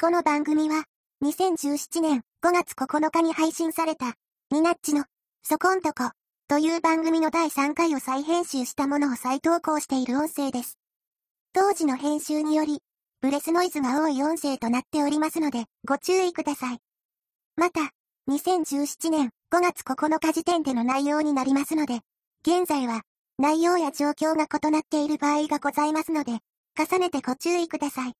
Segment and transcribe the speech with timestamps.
[0.00, 0.84] この番組は、
[1.22, 4.14] 2017年5月9日に配信された、
[4.50, 5.04] ニナッチの、
[5.42, 6.12] そこんとこ、
[6.48, 10.78] という番組の第3回を再編集したものを再投稿している音声です。
[11.52, 12.78] 当時の編集により、
[13.20, 16.78] ブレスノイズが多い音声となっておりますので、ご注意ください。
[17.56, 17.80] また、
[18.30, 22.00] 2017年5月9日時点での内容になりますので、
[22.40, 23.02] 現在は、
[23.38, 26.38] 内容や状況が異なっている場合がございますので、
[26.74, 28.14] 重ねてご注意ください。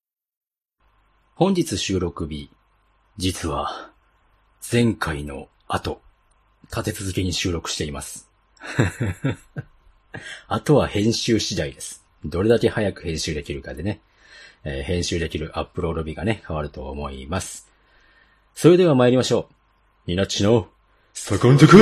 [1.40, 2.50] 本日収録日、
[3.16, 3.90] 実は、
[4.70, 6.02] 前回の後、
[6.64, 8.28] 立て続けに収録しています。
[10.48, 12.04] あとは編集次第です。
[12.26, 14.02] どれだけ早く編集できるかでね、
[14.64, 17.70] えー編集できるアップロード日がね、変わると思います。
[18.54, 19.48] それでは参りましょ
[20.06, 20.10] う。
[20.10, 20.68] ニナッチの、
[21.14, 21.72] そこんとこ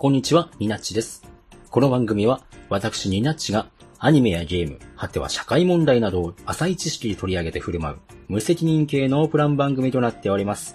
[0.00, 1.24] こんにちは、ニナッチです。
[1.68, 3.66] この番組は、私ニナッチが、
[3.98, 10.74] アニメやゲーム、果ては社会問題などを浅い知識に取り上げて振る舞う、無責任系ノープラン番組となっております。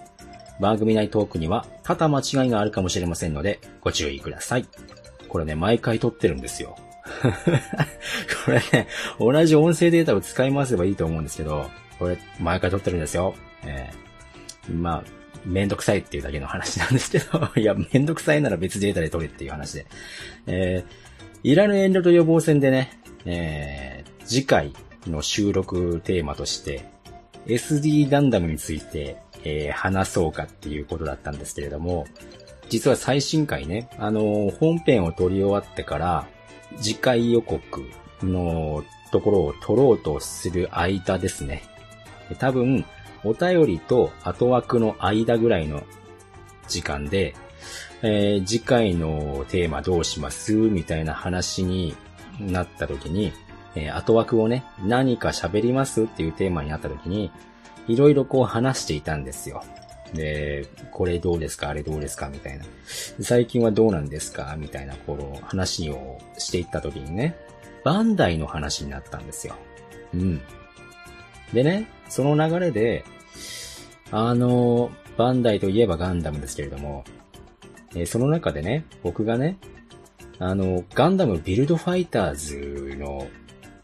[0.61, 4.67] 番組内トークには、多々間違いがあるかもしれませんので、ご注意ください。
[5.27, 6.75] これね、毎回撮ってるんですよ。
[8.45, 8.87] これね、
[9.19, 11.65] 同じ音声データを使い回せばいいと思うんですけど、
[11.97, 13.33] これ、毎回撮ってるんですよ。
[13.63, 14.05] えー
[14.71, 15.03] まあ、
[15.45, 19.85] めんどくさいっていうだけの話なんですけど、 いや、めんどくさいなら別データで撮れっていう話で。
[20.47, 24.73] えー、いらぬ遠慮と予防線でね、えー、次回
[25.07, 26.85] の収録テーマとして、
[27.45, 32.07] SD ガンダムについて、えー話そうかっていうことだったんですけれども、
[32.69, 36.27] 実は最新回ね、あのー本編を撮り終わってから、
[36.77, 37.61] 次回予告
[38.23, 41.63] のところを撮ろうとする間ですね。
[42.39, 42.85] 多分、
[43.25, 45.83] お便りと後枠の間ぐらいの
[46.67, 47.35] 時間で、
[48.01, 51.95] えー次回のテーマどうしますみたいな話に
[52.39, 53.33] なった時に、
[53.75, 57.31] えー後枠をね、何か喋りますっていうテーマになった時に、
[57.87, 59.63] いろいろこう話していたんですよ。
[60.13, 61.69] で、これどうですか？
[61.69, 62.29] あれどうですか？
[62.29, 62.65] みたいな。
[63.21, 64.55] 最近はどうなんですか？
[64.57, 67.35] みたいな、この話をしていった時にね、
[67.83, 69.55] バンダイの話になったんですよ。
[70.13, 70.41] うん。
[71.53, 73.03] でね、その流れで、
[74.11, 77.03] あの、バンダイといえばガンダムですけれども、
[77.95, 79.57] えーその中でね、僕がね、
[80.39, 83.27] あの、ガンダムビルドファイターズの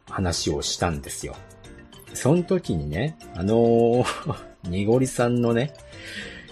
[0.09, 1.35] 話をしたんですよ。
[2.13, 5.73] その時にね、あのー、にごりさんのね、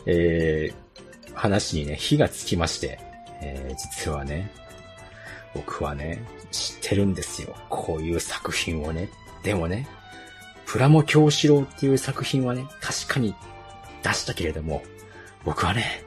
[0.06, 0.90] えー
[1.36, 3.00] 話にね、火がつきまして、
[3.42, 4.52] えー実はね、
[5.54, 7.56] 僕はね、知ってるんですよ。
[7.70, 9.10] こういう作品をね。
[9.44, 9.88] でもね、
[10.66, 13.34] プラモ教師郎っていう作品はね、確かに
[14.04, 14.84] 出したけれども、
[15.46, 16.04] 僕はね、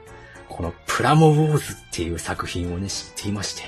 [0.49, 3.63] このプラモウォーズっていう作品をね、知っていまして、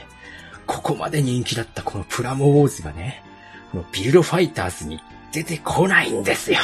[0.67, 3.23] ここまで人気だったこのプラモウォーズがね、
[3.71, 4.99] このビルドファイターズに
[5.31, 6.59] 出てこないんですよ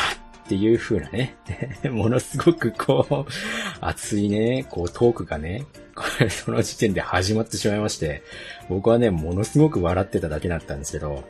[0.45, 1.35] っていう風なね、
[1.89, 3.31] ものすごくこう、
[3.79, 8.23] 熱いね、こうトークがね、こ れその時点で始まってしまいまして、
[8.69, 11.23] 僕はね、ものすごく笑ってただけだったんですけど、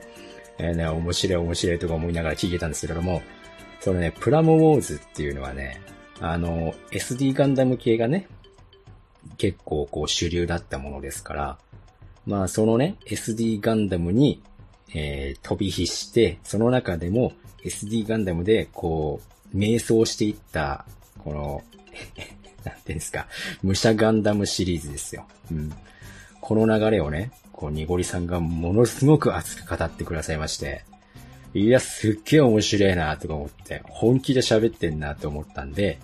[0.57, 3.21] えーね、面白い面白いとか思いながら聞いてたんですけれども、
[3.79, 5.81] そのね、プラモウォーズっていうのはね、
[6.21, 8.27] あの、SD ガンダム系がね、
[9.37, 11.57] 結構こう主流だったものですから、
[12.25, 14.41] まあそのね、SD ガンダムに、
[14.93, 17.33] えー飛び火して、その中でも
[17.63, 19.19] SD ガンダムでこ
[19.53, 20.85] う、迷走していった、
[21.23, 21.63] この、
[22.63, 23.27] なんていうんですか、
[23.63, 25.25] 武者ガンダムシリーズですよ。
[25.51, 25.73] うん。
[26.39, 30.83] この流れをね、こう、にごりさんがものすごく熱く語ってくださいまして、
[31.53, 35.99] いや、すっげえ面白いなとか思って、本気で喋ってんなと思ったんで、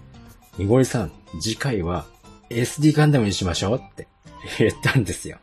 [0.58, 2.06] にごりさん、次回は
[2.50, 4.08] SD ガンダムにしましょうって
[4.58, 5.38] 言ったんですよ。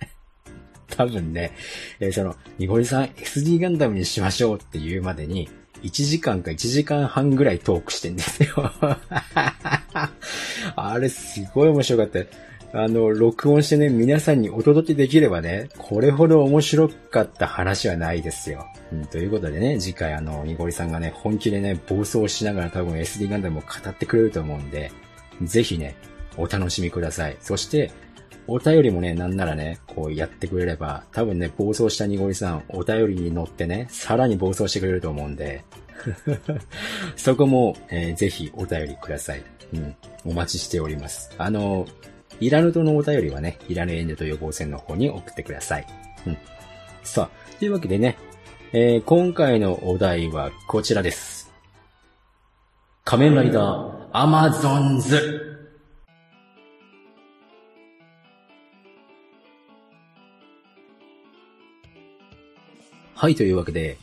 [0.88, 1.52] 多分ね、
[2.00, 5.48] えーその、にごりさん SD ガンダムにしましょうって言うまでに、
[5.82, 8.72] 1時間か1時間半ぐらいトークしてんですよ。
[10.76, 12.20] あれすごい面白かった。
[12.72, 18.66] あの、録音してね、皆さんにお届けできればね、これほど面白かった話はないですよ。
[18.92, 24.90] うん、ということでね、次回あの、にごりさんがね、本気でね、暴走しながら多分 SD ガンダムを語ってくれると思うんで、
[25.42, 25.96] ぜひね、
[26.36, 27.36] お楽しみください。
[27.40, 27.90] そして、
[28.48, 35.64] お便りもね、なんならね、こうやってくれれば、多分ね、暴走したにごりさん、お便りに乗ってね、さらに暴走してくれると思うんで、
[37.16, 39.42] そこも、えーぜひお便りください。
[39.74, 39.96] うん。
[40.24, 41.32] お待ちしております。
[41.38, 41.86] あの、
[42.40, 45.86] いらぬとのお便りはね、いらぬ遠慮と予防線の方に送ってください。
[46.26, 46.38] うん。
[47.02, 48.18] さあ、というわけでね、
[48.72, 51.52] えー今回のお題はこちらです。
[53.04, 55.56] 仮面ライダーアマゾンズ
[63.14, 63.96] はい、というわけで、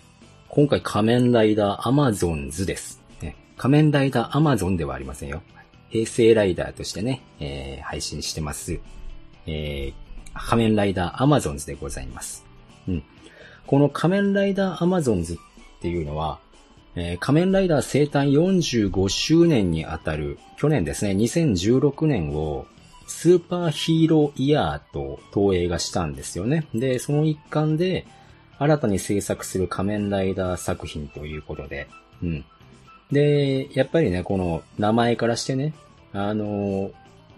[0.49, 2.99] 今回仮面ライダーアマゾンズです。
[3.21, 5.43] ね、仮面ライダーアマゾンではありませんよ。
[5.93, 8.79] 平成ライダーとしてね、えー配信してます。
[9.45, 10.03] えー
[10.35, 12.43] 仮面ライダーアマゾンズでございます。
[12.87, 13.03] うん。
[13.67, 15.37] この仮面ライダーアマゾンズっ
[15.81, 16.39] ていうのは、
[16.95, 22.65] えー仮面ライダー生誕45周年にあたる、去年ですね、2016年を、
[23.05, 26.65] スーパーヒーローイヤーと東映がしたんですよね。
[26.73, 28.07] で、その一環で、
[28.57, 31.87] 新たに制作する仮面ライダー作品ということで、
[32.23, 32.45] うん。
[33.13, 35.73] で、やっぱりね、この名前からしてね、
[36.11, 36.91] あの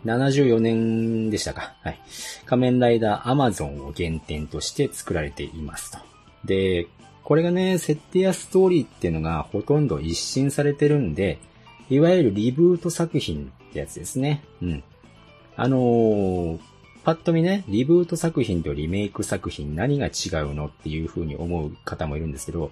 [0.05, 1.75] 74年でしたか。
[1.81, 1.99] はい。
[2.45, 5.99] 仮面ライダーアマゾンを原点として作られていますと。
[6.45, 6.87] で、
[7.23, 11.39] これがね、設定やストーリーっていうのがほとんど一新されてるんで、
[11.89, 14.43] いわゆるリブート作品ってやつですね。
[14.61, 14.83] うん。
[15.55, 16.59] あのー
[17.05, 20.09] パッと見ね、リブート作品とリメイク作品何が違
[20.41, 22.71] うのっていう風に思う方もいるんですけど、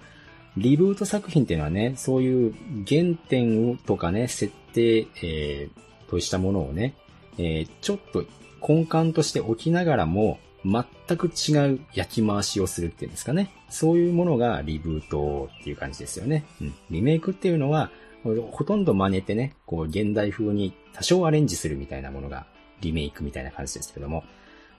[0.56, 2.54] リブート作品っていうのはね、そういう
[2.86, 6.94] 原点とかね、設定、えー、としたものをね、
[7.38, 8.24] えーちょっと
[8.66, 13.50] 根幹として置きながらも、全く違う焼き回しをするっていうんですかね。
[13.68, 16.46] そういうものがリブートっていう感じですよね。
[16.62, 16.74] うん。
[16.90, 17.90] リメイクっていうのは、
[18.22, 22.46] ほとんど真似てね、こう現代風に多少アレンジするみたいなものが
[22.80, 24.24] リメイクみたいな感じですけども。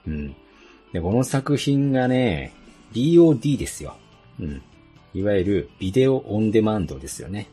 [0.08, 0.34] うん。
[0.92, 2.52] で、この作品がね、
[2.92, 3.96] BOD ですよ。
[4.40, 4.62] うん。
[5.16, 7.48] いわゆるビデオオンデマンドですよね。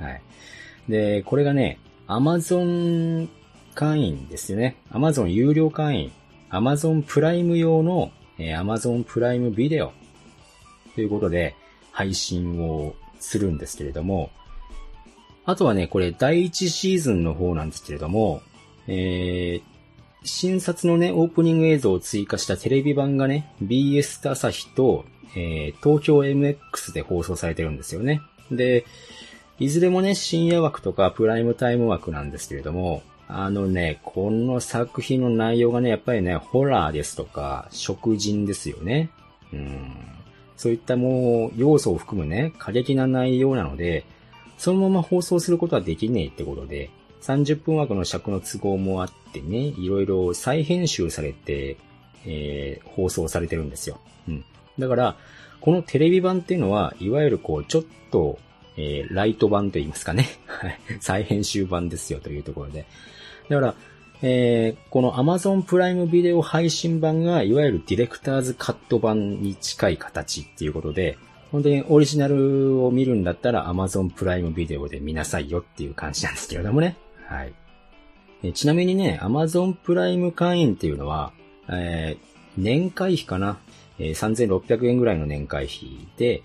[0.00, 0.22] はい。
[0.88, 1.78] で、これがね、
[2.08, 3.28] Amazon
[3.74, 4.76] 会員ですよね。
[4.90, 6.12] Amazon 有料会員。
[6.50, 9.92] Amazon プライム用の、えー Amazon プライムビデオ
[10.94, 11.54] ということで
[11.92, 14.30] 配信をするんですけれども、
[15.44, 18.42] あとはね、これ第1シーズンの方なんですけれども、
[18.88, 19.74] えー
[20.26, 25.04] 新撮のね、オープニング映像を追加したテレビ版がね、BS 朝日と、
[25.36, 28.22] えー東京 MX で放送されてるんですよね。
[28.50, 28.84] で、
[29.58, 39.10] いずれもね、深夜枠とかプライムタイム枠なんですけれども、あのね、この作品の内容がね、やっぱりね、ホラーですとか、食人ですよね。
[39.52, 39.92] うん。
[40.56, 44.04] そういったもう、要素を含むね、過激な内容なので、
[44.58, 46.90] そのまま放送することはできねえってことで、
[47.22, 51.76] 30分枠の尺の都合もあってね、いろいろ再編集されて、
[52.26, 53.98] えー放送されてるんですよ。
[54.28, 54.44] うん。
[54.78, 55.16] だから、
[55.60, 58.38] このテレビ版っていうのは、いわゆるこう、ちょっと、
[58.76, 60.26] えーライト版と言いますかね。
[60.46, 60.78] はい。
[61.00, 62.86] 再編集版ですよというところで。
[63.48, 63.74] だから、
[64.22, 71.18] えーこの Amazon プライムビデオ配信版が、いわゆるディレクターズカット版に近い形っていうことで、
[71.52, 76.96] 本当にオリジナルを見るんだったら Amazon プライムビデオで見なさいよっていう感じなんですけれどもね。
[77.28, 77.52] はい。
[78.42, 81.32] えちなみにね、Amazon プライム会員っていうのは、
[81.68, 83.58] えー年会費かな、
[83.98, 86.42] えー3600円ぐらいの年会費で、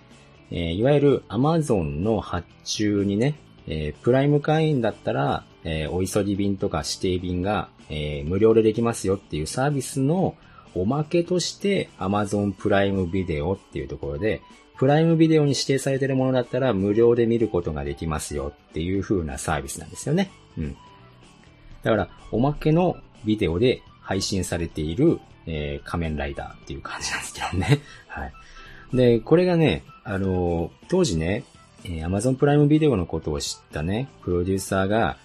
[0.52, 3.36] いわゆる Amazon の発注にね、
[4.02, 5.44] プライム会員だったら、
[5.92, 7.70] お急ぎ便とか指定便が、
[8.26, 10.36] 無料でできますよっていうサービスの
[10.76, 14.42] おまけとして Amazon プライムビデオっていうところで、
[14.78, 20.32] プライムビデオに指定されているものだったら無料で見ることができますよっていう風なサービスなんですよね。
[20.58, 20.78] うん。
[21.84, 27.80] だから、おまけのビデオで配信されている、えー仮面ライダーっていう感じなんですけどね。
[28.10, 28.34] はい。
[28.92, 31.44] で、これがね、あの当時ね、
[31.84, 35.18] えー Amazon プライムビデオのことを知ったね、プロデューサーが、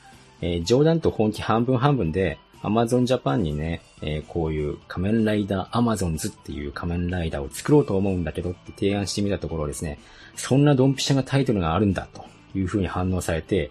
[0.42, 9.98] えー冗談と本気半分半分で、Amazon Japan にね、えーこういう仮面ライダー Amazons っていう仮面ライダーを作ろうと思うんだけどって提案してみたところですね、
[10.36, 13.70] そんなドンピシャがタイトルがあるんだという風に反応されて、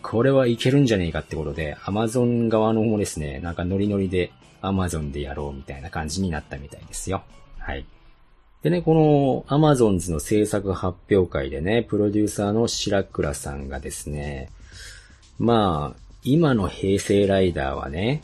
[0.00, 4.32] これはいけるんじゃねえかってことで、Amazon 側の方もですね、なんかノリノリで
[4.64, 7.22] Amazon でやろうみたいな感じになったみたいですよ。
[7.58, 7.84] はい。
[8.62, 8.94] でね、こ
[9.48, 14.50] の amazon の制作発表会でね、プロデューサーの白倉さんがですね、
[15.38, 18.22] まあ、今の平成ライダーはね、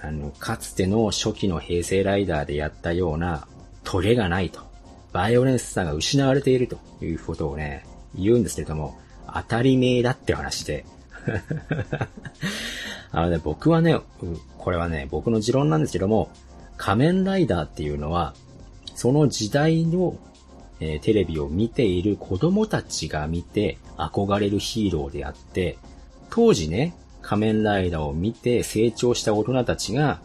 [0.00, 3.46] あの、かつての初期の平成ライダーでやったような
[3.84, 4.60] トゲがないと。
[5.12, 8.98] バイオレンスさが失われているということをね、言うんですけれども、
[9.32, 10.86] 当たり前だって話で。
[13.12, 13.98] あのね、僕はね、
[14.58, 16.30] これはね、僕の持論なんですけども、
[16.76, 18.34] 仮面ライダーっていうのは、
[18.94, 20.16] その時代の、
[20.80, 25.78] えーテレビを見ている子供たちが見て憧れるヒーローであって、
[26.30, 30.20] 当時ね、仮面ライダーを見て成長した大人たちが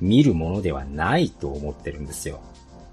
[0.00, 2.40] 見るものではないと思ってるんですよ。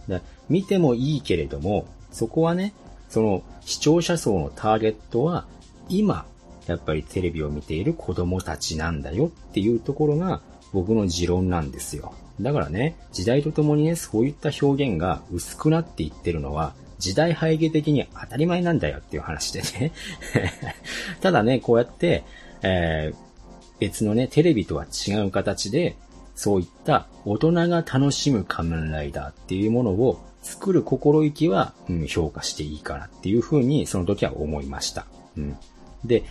[0.08, 2.74] だ見てもいいけれども、そこはね、
[3.10, 5.46] その視聴者層のターゲットは
[5.90, 6.26] 今
[6.68, 10.42] やっぱりテレビを見ている子供たちなんだよっていうところが
[10.72, 12.14] 僕の持論なんですよ。
[12.42, 19.92] だからね、時代とともにね、そういった表現が薄くなっていってるのは、時代背景的に当たり前なんだよっていう話でね。
[21.22, 22.24] ただね、こうやって、
[22.64, 23.18] えー、
[23.80, 25.96] 別のね、テレビとは違う形で、
[26.36, 35.06] そういった大人が楽しむ仮面ライダーっていうものを作る心意気は、うん、評価していいかなっていうふうにその時は思いました。
[35.38, 35.58] うん、
[36.06, 36.24] で、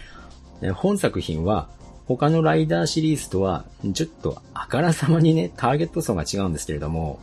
[0.71, 1.69] 本作品は
[2.07, 7.21] 他のライダーシリーズとはちょっとあからさまにね、ターゲット層が違うんですけれども、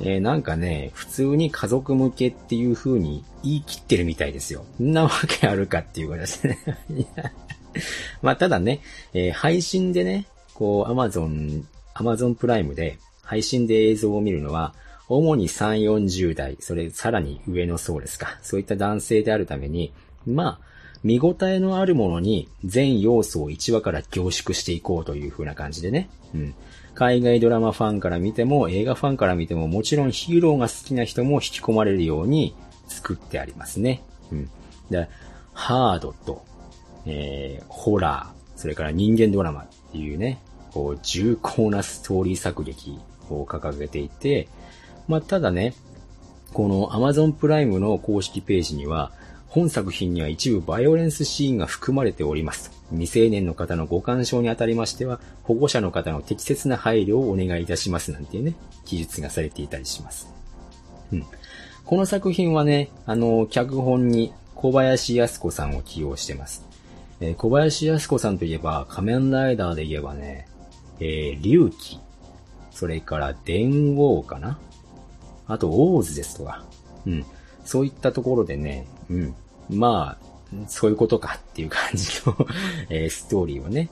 [0.00, 4.64] えー、なんかね、普通に家族向けっていう風に言い切ってるみたいですよ。
[4.80, 6.58] んなわけあるかっていうことですね。
[8.22, 8.80] まあ、ただね、
[9.12, 14.74] えー、配信でね、こう、アマゾン、アマゾンプライムで配信で映像を見るのは、
[15.08, 18.38] 主に3、40代、それさらに上の層ですか。
[18.42, 19.92] そういった男性であるために、
[20.26, 20.69] まあ、
[21.02, 26.10] 見応えのあるものに全要素を1話から凝縮していこうという風な感じでね。
[26.34, 26.54] うん。
[26.94, 32.54] 海外ドラマファンから見ても、映画ファンから見ても、もちろんヒーローが好きな人も引き込まれるように
[32.88, 34.02] 作ってありますね。
[34.30, 34.50] うん。
[34.90, 35.08] で、
[35.54, 36.44] ハードと、
[37.06, 40.42] えー、ホラー、それから人間ドラマっていうね、
[40.72, 42.98] こう、重厚なストーリー作劇
[43.30, 44.48] を掲げていて、
[45.08, 45.74] まあ、ただね、
[46.52, 49.12] この Amazon プライムの公式ページには、
[49.50, 52.70] 本作品には一部バイオレンスシーンが含まれております。
[52.90, 58.54] 未成年の方のご干渉にあたりましては、保護者の方の適切な配慮をお願いいたしますなんていうね、
[58.84, 60.32] 記述がされていたりします。
[61.12, 61.26] うん。
[61.84, 66.64] この作品はね、あの、脚本に小林康子さんを起用してます。
[67.20, 70.46] えー、小林康子さんといえば、仮面ライダーで言えばね、
[71.00, 71.98] えー、龍騎、
[72.70, 74.60] それから電王かな
[75.48, 76.64] あと、オーズですとか、
[77.04, 77.24] うん。
[77.64, 79.34] そういったところでね、うん。
[79.68, 80.30] まあ、
[80.68, 82.36] そういうことかっていう感じの
[82.88, 83.90] えー、ストーリーをね、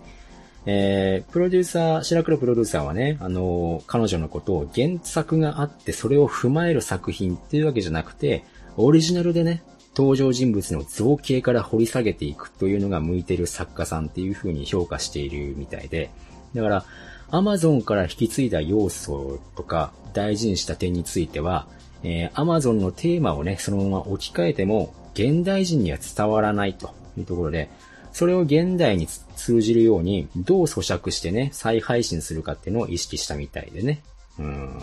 [0.66, 8.44] えー、プロデューサー、白黒プロデューサーはね、あのー、彼女のことを原作があってそれを踏まえる作品っていうわけじゃなくて、
[8.76, 9.62] オリジナルでね、
[9.96, 16.10] 登場人物の造形から掘り下げていくというのが向いてる作家さんっていう風に評価しているみたいで、
[16.54, 16.84] だから、
[17.30, 21.66] アマゾンから引き継いだ要素とか大事にした点については、
[22.02, 27.68] えー、Amazon のテーマをね、そのまま置き換えても、現代人には伝わらないというところで、
[28.12, 34.04] それを現代に通じるように、どう咀嚼してね、再配信するかっていうのを意識したみたいでね。
[34.38, 34.78] うん。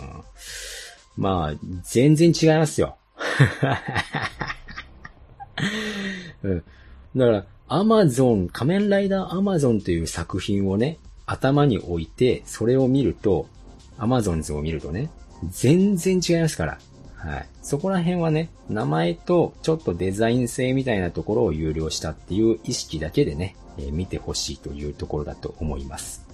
[1.16, 2.98] まあ、全然違いますよ。
[6.44, 6.64] うん。
[7.16, 13.48] だから、アマゾン、仮面ライダーアマゾンという作品をね、頭に置いて、それを見ると、
[13.98, 15.10] アマゾンズを見るとね、
[15.48, 16.78] 全然違いますから。
[17.16, 17.48] はい。
[17.62, 26.26] そこら辺はね、名前とちょっとデザイン性みたいなところを有料したっていう意識だけでね、えー、見てほしいというところだと思います。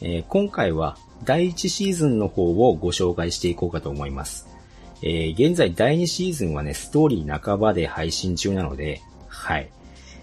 [0.00, 4.48] えー、今回は第1シーズンの方をご紹介していこうかと思います。
[5.02, 9.70] えー、現在第2シーズンはね、ストーリー半ばで配信中なので、はい。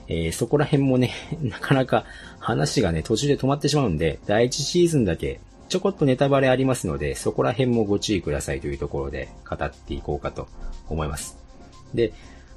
[0.07, 1.11] えー、そこら辺もね、
[1.41, 2.05] なかなか
[2.39, 5.39] 話がね、途中で止まってしまうんで、第1シーズンだけ
[5.69, 10.47] ちょこっとネタバレありますので、そこら辺もご注意くださいというところで語っていこうかと
[10.89, 11.37] 思います。
[11.93, 12.11] で、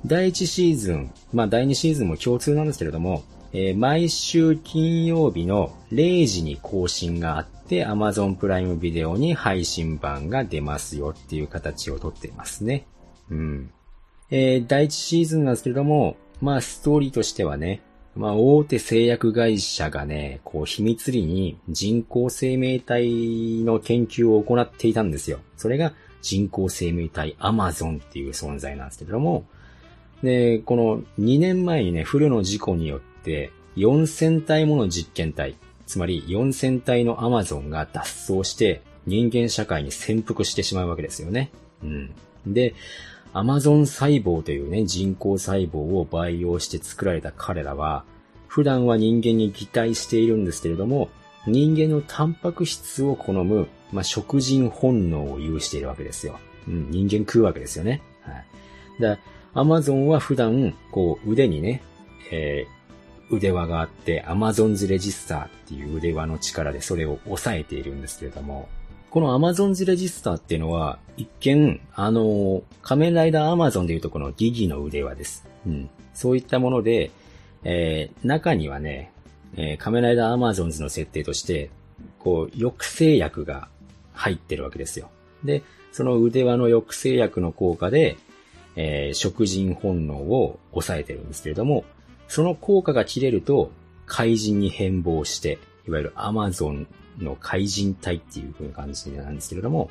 [0.05, 12.87] 第1シーズン、まあ第2シーズンも共通なんですけれども、えー、毎週金曜日の0時に更新があって Amazon プライムビデオに配信版が出ますよっていう形をとっていますね。
[13.31, 13.71] うん。
[14.31, 17.83] えー、第1シーズンなんですけれども、まあストーリーとしてはね、
[18.15, 25.41] まあ、大手製薬会社がね、こう、秘密裏に人工生命体の研究を行っていたんですよ。
[25.57, 29.47] それが人工生命体アマゾンっていう存在なんですけども、
[30.23, 41.51] で、この2年前にね、フルの事故によって4000体もの実験体、つまり4000体のアマゾンが脱走して人間社会に潜伏してしまうわけですよね。
[41.83, 42.11] うん。
[42.47, 42.75] で、
[43.35, 48.05] アマゾン細胞というね、人工細胞を培養して作られた彼らは、
[48.47, 51.09] 普段は人間に擬態しているんですけれども、
[51.47, 56.39] 人間のタンパク質を好む、まあ、食人本能を有しているわけですよ。
[56.69, 58.03] うん、人間食うわけですよね。
[58.23, 58.45] はい。
[59.01, 59.19] だ
[59.55, 61.83] アマゾンは普段、こう、腕にね、
[62.31, 68.69] えー、腕輪があって、アマゾンズレジスターっていう腕輪の力でそれを抑えているんですけれども、
[69.13, 75.47] この Amazon's Register っていうのは、一見、あの、仮面ライダー Amazon でいうとこのギギの腕輪です。
[75.67, 75.91] うん。
[76.15, 77.11] そういったもので、
[77.63, 79.13] えー、中にはね、
[79.59, 81.69] えー、仮面ライダー Amazons の設定として、
[82.21, 83.69] こう、抑制薬が
[84.15, 85.11] 入ってるわけですよ。
[85.45, 88.17] で、その腕輪の抑制薬の効果で、
[88.77, 91.85] えー、食人本能を抑えてるんですけれども、
[92.29, 93.73] その効果が切れると、
[94.07, 96.87] 怪人に変貌して、いわゆるアマゾン
[97.19, 99.91] の怪人体っていう風な感じなんですけれども、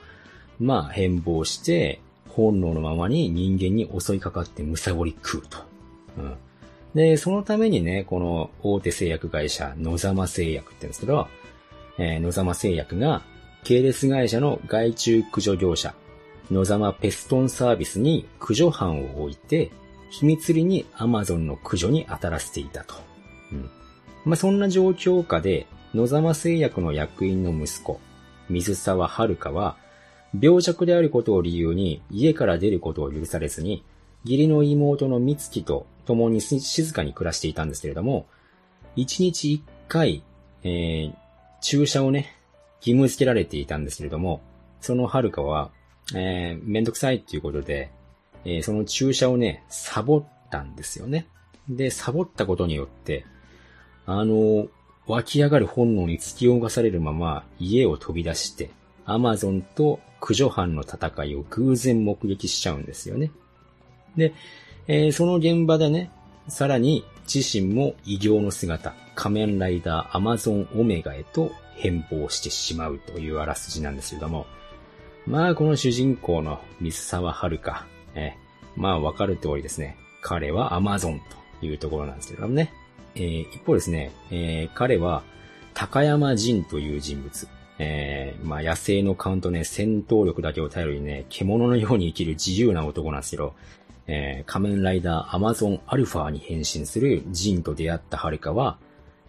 [0.59, 5.57] まあ変貌して、本能のままに人間に襲いかかって貪り食うと。
[6.17, 6.35] うん。
[6.95, 11.27] で、そのためにね、この大手製薬会社、野様製薬って言うんですけど、
[11.97, 13.21] えー野様製薬が
[13.63, 15.93] 系列会社の外注駆除業者、
[16.49, 19.71] 野様ペストンサービスに駆除班を置いて、
[20.09, 22.95] 秘密裏にアマゾンの駆除に当たらせていたと。
[23.51, 23.69] うん。
[24.25, 27.99] まあ、そんな状況下で、野様製薬の役員の息子、
[28.49, 29.75] 水沢遥は、
[30.39, 33.83] 病弱であることを理由に家から出ることを許されずに、
[34.23, 38.27] 義理の妹の美月と共に静かに暮らしていたんですけれども、
[38.95, 40.23] 一日一回、
[40.63, 41.13] えー、
[41.61, 42.37] 注射をね、
[42.79, 44.41] 義務付けられていたんですけれども、
[44.79, 45.71] その遥は、
[46.15, 47.91] えー、めんどくさいっていうことで、
[48.45, 51.27] えーその注射をね、サボったんですよね。
[51.69, 53.25] で、サボったことによって、
[54.05, 54.67] あの、
[55.07, 58.69] 湧き上がる本能に突き動かされるまま家を飛び出して、
[59.05, 63.31] アマゾンと駆除班の戦いを偶然目撃しちゃうんですよね。
[64.15, 64.33] で、
[64.87, 66.11] えーその現場でね、
[66.47, 67.03] さらに
[67.33, 74.45] 自身も異形の姿、仮面ライダーアマゾンオメガへと変貌してしまうというあらすじなんですけども、
[75.25, 77.59] まあこの主人公の水沢遥、
[78.15, 81.21] えーまあわかる通りですね、彼はアマゾン
[81.59, 82.71] というところなんですけどもね、
[83.15, 85.23] えー一方ですね、えー彼は
[85.73, 87.47] 高山仁という人物、
[87.79, 93.53] えーまあ野生の勘とね、戦闘力だけを頼りにね、獣のように生きる自由な男なんですけど、
[94.07, 98.77] えー仮面ライダーアマゾンアルファに変身するジンと出会ったハルカは、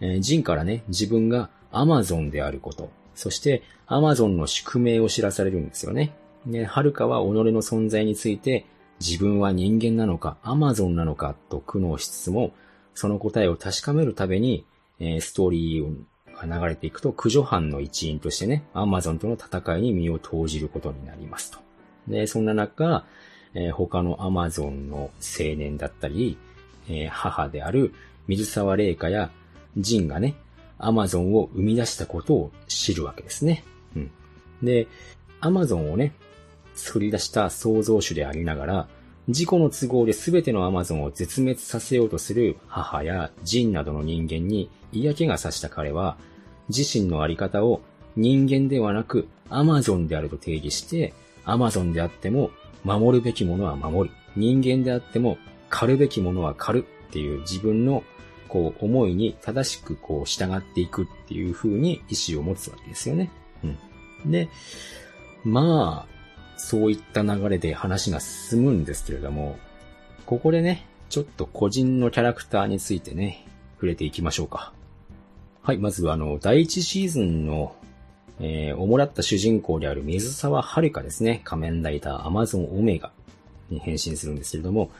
[0.01, 6.13] えージンからね、自分がアマゾンであること、そしてアマゾンの宿命を知らされるんですよね。
[6.45, 8.65] で、ハルカは己の存在について、
[8.99, 12.51] 自分は人間なのか、アマゾンなのかと苦悩しつつも、
[12.95, 14.65] その答えを確かめるために、
[14.99, 21.59] えーストーリーが流れていくと、駆除班の一員としてね、アマゾンとの戦いに身を投じることになりますと。
[22.07, 23.05] で、そんな中、
[23.53, 26.37] えー他のアマゾンの青年だったり、
[26.87, 27.93] えー母である
[28.27, 29.31] 水沢玲香や
[29.77, 30.35] ジンがね、
[30.77, 33.63] アマゾンを生み出したことを知るわけですね。
[33.95, 34.11] うん。
[34.61, 34.87] で、
[35.39, 36.13] アマゾンをね、
[36.75, 38.87] 作り出した創造主でありながら、
[39.27, 46.17] 自己の都合で全てのアマゾンを絶滅させようとする母やジンなどの人間に嫌気がさした彼は、
[46.69, 47.81] 自身のあり方を
[48.15, 51.13] 人間ではなくアマゾンであると定義して、
[51.45, 52.51] アマゾンであっても
[52.83, 55.37] 守るべきものは守り、人間であっても
[55.69, 58.03] 狩るべきものは狩るっていう自分の
[58.47, 63.31] こう思いに正しくこう従っていくっていう風に意志を持つわけですよね。
[63.63, 64.31] うん。
[64.31, 64.49] で、
[65.43, 66.12] まあ、
[66.57, 69.57] そういった流れで話が進むんですけれども、
[70.25, 74.73] ここでね、ちょっと個人のキャラクターについてね、触れていきましょうか。
[75.61, 77.75] はい、まずあの、第一シーズンの、
[78.39, 83.11] えー、主だった主人公である水沢遥ですね、仮面ライダーアマゾンオメガ
[83.69, 84.91] に変身するんですけれども、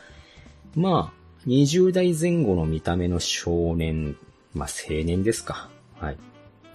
[0.75, 4.15] まあ、20代前後の見た目の少年、
[4.53, 5.69] まあ青年ですか。
[5.99, 6.17] はい。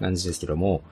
[0.00, 0.82] 感じですけども、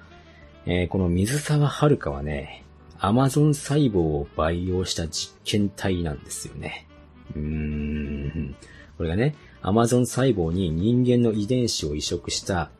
[0.67, 2.65] えーこの水沢遥はね、
[3.01, 6.87] アマゾン細胞を培養した実験体なんですよね。
[7.35, 8.57] うーん。
[8.97, 12.71] これがね、アマゾン細胞に人間の遺伝子を移植した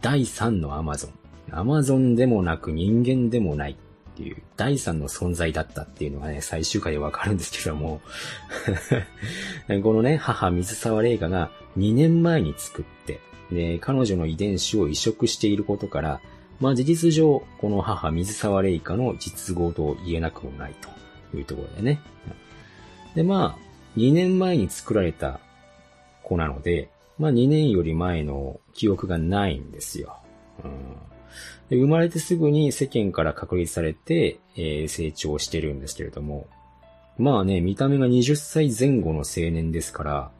[0.00, 1.12] 第三のアマゾン。
[1.50, 3.76] アマゾンでもなく人間でもないっ
[4.16, 8.00] ていう第三の存在だったっていうのがね、最終回でわかるんですけども。
[9.82, 16.20] このね、母水沢玲香が2年前に作って、で、彼女の遺伝子を移植していることから、
[16.60, 22.00] まあ事実上、この母水沢玲香の実号と言えなくもないというところでね。
[23.14, 25.40] で、まあ、2年前に作られた
[26.22, 30.18] 子なので、まあ2年より前の記憶がないんですよ。
[30.64, 31.08] うん
[31.68, 36.46] で生まれてすぐに世間から確立されて、えー成長してるんですけれども、
[37.18, 40.30] まあね、見た目が20歳前後の青年ですから、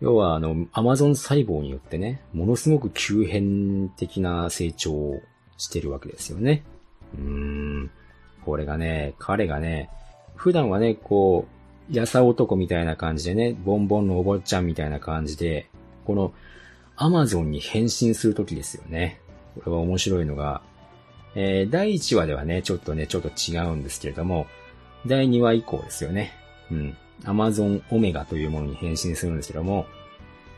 [0.00, 5.20] 要はあの、アマゾン細胞によってね、ものすごく急変的な成長を
[5.56, 6.62] してるわけですよね。
[7.14, 7.90] うーん。
[8.44, 9.90] これがね、彼がね、
[10.36, 11.46] 普段はね、こ
[11.90, 15.68] う、やさ男みたいな感じでね、ボンボンのお坊ちゃんみたいな感じで、
[16.04, 16.32] この、
[16.96, 19.20] アマゾンに変身するときですよね。
[19.54, 20.62] これは面白いのが、
[21.34, 24.46] えー第1話ではね、ちょっとね、ちょっと違うんですけれども、
[25.06, 26.32] 第2話以降ですよね。
[26.70, 26.96] うん。
[27.24, 29.86] アマゾンオメガというものに変身するんですけども、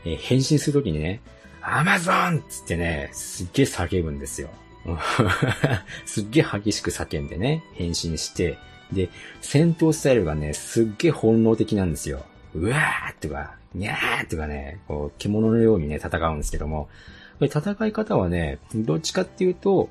[0.05, 1.21] えー変身するときにね、
[1.61, 4.49] アマゾンっつってね、すっげえ叫ぶんですよ。
[6.05, 8.57] すっげえ激しく叫んでね、変身して、
[8.91, 9.09] で、
[9.41, 12.25] 戦闘スタイルがね、すっげえ本能的なんですよ。
[12.55, 16.89] うわーとか、にゃーとかね、こう、獣のようにね、戦うんですけども、
[17.39, 19.89] これ戦い方はね、どっちかっていうと、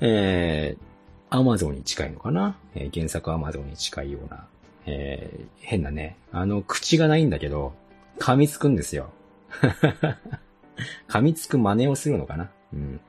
[0.00, 4.46] えー、アマゾンに近いのかな、えー、原作アマゾンに近いような、
[4.88, 7.74] えー、変なね、あの、口がないんだけど、
[8.18, 9.10] 噛みつくんですよ。
[11.08, 12.50] 噛みつく真似をするのかな？
[12.72, 13.00] うん。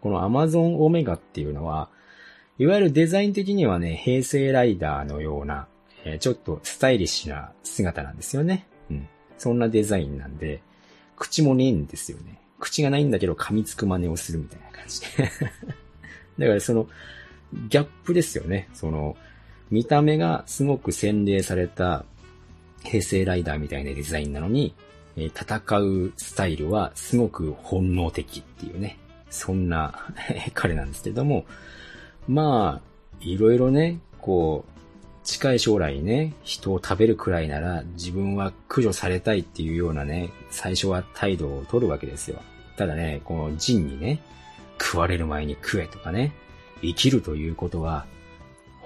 [0.00, 1.90] このアマゾンオメガっていうのは、
[2.58, 5.68] いわゆるデザイン的にはね、平成ライダーのような、
[6.04, 8.66] えー、ちょっとスタイリッシュな姿なんですよね。
[8.90, 9.08] うん。
[9.38, 10.60] そんなデザインなんで、
[11.16, 12.40] 口もねえんですよね。
[12.58, 15.06] 口がないんだけど噛みつく真似をするみたいな感じで。
[16.38, 16.88] だからその、
[17.68, 18.68] ギャップですよね。
[18.74, 19.16] その、
[19.70, 22.04] 見た目がすごく洗練された
[22.82, 24.74] 平成ライダーみたいなデザインなのに、
[25.16, 28.98] え戦うスタイルはすごく本能的っていうね。
[29.30, 30.06] そんな
[30.54, 31.44] 彼なんですけども、
[32.28, 32.88] まあ、
[33.20, 34.78] いろいろね、こう、
[35.24, 42.40] 近い将来ね、人を食べるくらいなら自分は駆除されたいっていうようなね、最初は態度を取るわけですよ。
[42.76, 44.20] ただね、この人にね、
[44.80, 46.32] 食われる前に食えとかね、
[46.80, 48.06] 生きるということは、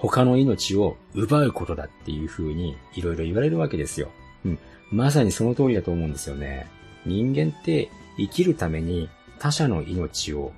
[0.03, 4.09] 他の命を奪うことだっていう風にいろいろ言われるわけですよ。
[4.45, 4.59] うん。
[4.91, 6.67] まさにその通りだと思うんですよね。
[7.05, 10.51] 人間って生きるために他者の命を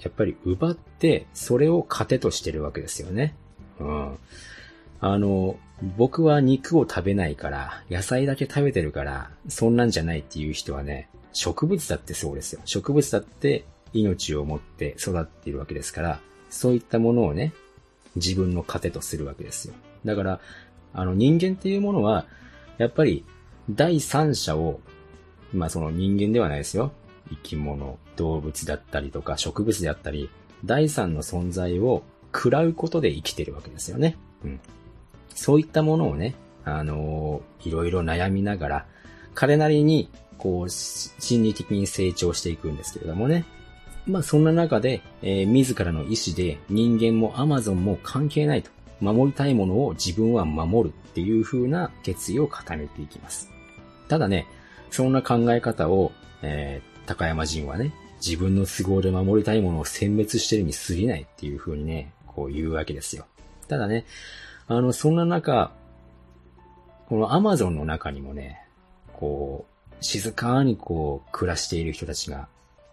[0.00, 3.34] やっぱり奪ってそれを糧としてるわけですよね。
[3.78, 4.18] うん。
[5.00, 5.56] あの、
[5.96, 12.60] 僕は肉を食べないから、野菜だけ食べてるから、そんなんじゃないっていう人はね、植物だってそうですよ。
[12.64, 17.52] 植物だって命を持って育っているわけですから、そういったものをね、
[18.16, 19.74] 自分の糧とするわけですよ。
[20.04, 20.40] だから、
[20.92, 22.26] あの人間っていうものは、
[22.78, 23.24] やっぱり
[23.70, 24.80] 第三者を、
[25.52, 26.92] まあその人間ではないですよ。
[27.30, 30.30] 生き物、動物だったりとか植物であったり、
[30.64, 32.02] 第三の存在を
[32.34, 34.16] 食らうことで生きてるわけですよね。
[34.44, 34.60] うん。
[35.34, 38.86] そういったものをね、あのー、いろいろ悩みながら、
[39.34, 43.44] 彼なりに、こう、心理的に成長していくんですけれどもね。
[44.06, 48.70] まあそんな中で、えー、自らの意志で人間もアマゾンも関係ないと。
[49.00, 53.50] 守りたいものを自分は守るっていう風な決意を固めていきます。
[54.08, 54.46] ただね、
[54.90, 63.24] そんな考え方を、えー、高山人はね、自分の都合で守りたいものを殲滅してるに過ぎないっていう風にね、こう言うわけですよ。
[63.68, 64.04] ただね、
[64.68, 65.72] あの、そんな中、
[67.08, 68.60] このアマゾンの中にもね、
[69.14, 72.48] こう、静かにこう、暮らしている人たちが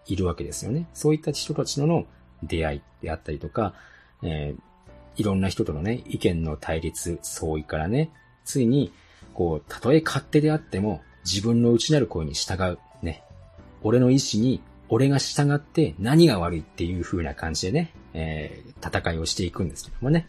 [0.08, 0.86] いるわけですよね。
[0.94, 2.06] そういった人たちとの
[2.42, 3.74] 出会いであったりとか、
[4.22, 8.10] えー、いろんな人とのね、意見の対立、相違からね、
[8.44, 8.92] ついに、
[9.34, 13.22] こう、たとえ勝手であっても、自分の内なる声に従う、ね。
[13.82, 20.28] 俺の意志に、俺が従って何が悪いっていう風な感じでね、えー、戦いをしていくんですけどもね。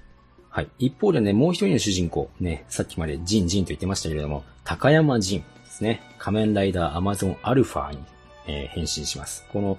[0.50, 0.70] はい。
[0.80, 6.02] 一方でね、もう一人の主人公、ね、さっきまでジンジンと言ってましたけれども、高山ジンですね。
[6.18, 8.00] 仮面ライダーアマゾンアルファに、
[8.48, 9.46] えー、変身します。
[9.52, 9.78] この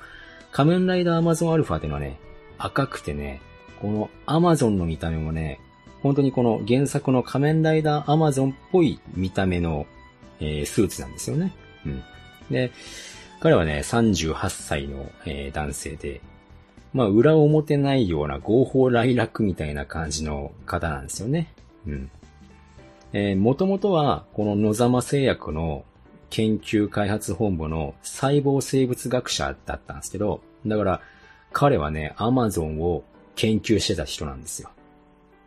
[0.52, 2.18] 仮面ライダーアマゾンアルファっていうのはね、
[2.58, 3.40] 赤くてね、
[3.80, 5.60] このアマゾンの見た目もね、
[6.02, 9.86] 本当にこの原作の仮面ライダーアマゾンっぽい見た目の、
[10.40, 11.54] えー、スーツなんですよね。
[11.86, 12.02] うん。
[12.50, 12.72] で、
[13.40, 16.20] 彼はね、38歳の、えー、男性で、
[16.92, 21.52] まあ、裏表ないような合法来楽みたいな感じの方なんですよね。
[21.86, 22.10] うん。
[23.12, 25.84] えー、もともとは、この野様製薬の
[26.30, 31.00] 研究開発本部の細胞生物学者だったんですけど、だから、
[31.52, 34.70] 彼はね、アマゾンを研究してた人なんですよ。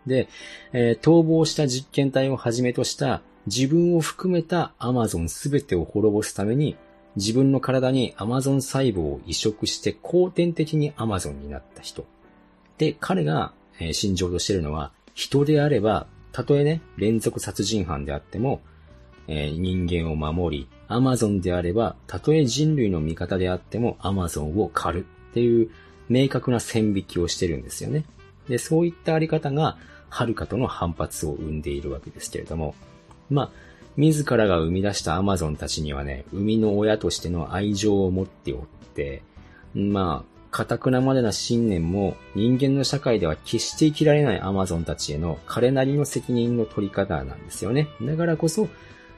[0.06, 0.28] で、
[0.74, 6.76] えー、逃亡した実験体をはじめとした自分を含めたアマゾンすべてを滅ぼすために
[7.16, 12.06] 自分の体にアマゾン細胞を移植して後天的にアマゾンになった人。
[12.78, 18.62] で、彼が、えー、心情としているのは、人であれば、たとえね、連続殺人犯であっても、
[19.28, 25.70] 人間を守り、アマゾンであれば、たとえ人類の味方であってもアマゾンを狩るっていう
[26.10, 28.06] 明確な線引きをしてるんですよね。
[28.48, 29.78] で、そういったあり方が、
[30.10, 32.76] はるかとの反発を生んでいるわけですけれども、
[33.32, 33.50] まあ、
[33.98, 38.60] 自らが生み出したアマゾンたちにはね、生みの親としての愛情を持っておっ
[38.94, 39.24] て、
[39.74, 47.88] まあ、堅くなまでな信念も人間の社会では決して生きられないアマゾンたちへの彼なりの責任の取り方なんですよね。
[48.04, 48.68] だからこそ、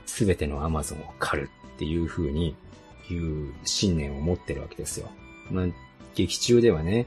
[0.06, 2.56] すべてのアマゾンを狩るっていう風に、
[3.10, 5.10] いう信念を持ってるわけですよ。
[5.52, 5.66] まあ、
[6.16, 7.06] 劇中ではね、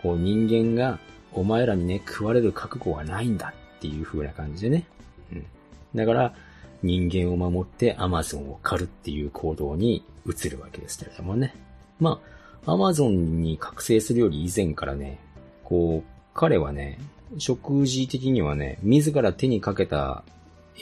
[0.00, 1.00] こう人間が
[1.32, 4.86] お前らにね、食われる覚悟はないんだっていう風な感じでね。
[5.32, 5.46] うん。
[5.94, 6.34] だから、
[6.82, 11.54] 人間を守ってアマゾンを狩るっていう行動に移るわけですけれどもね。
[11.98, 12.20] ま
[12.64, 15.18] あ、アマゾンに覚醒するより以前からね、
[15.64, 16.98] こう、彼はね、
[17.38, 20.24] 食事的にはね、自ら手にかけた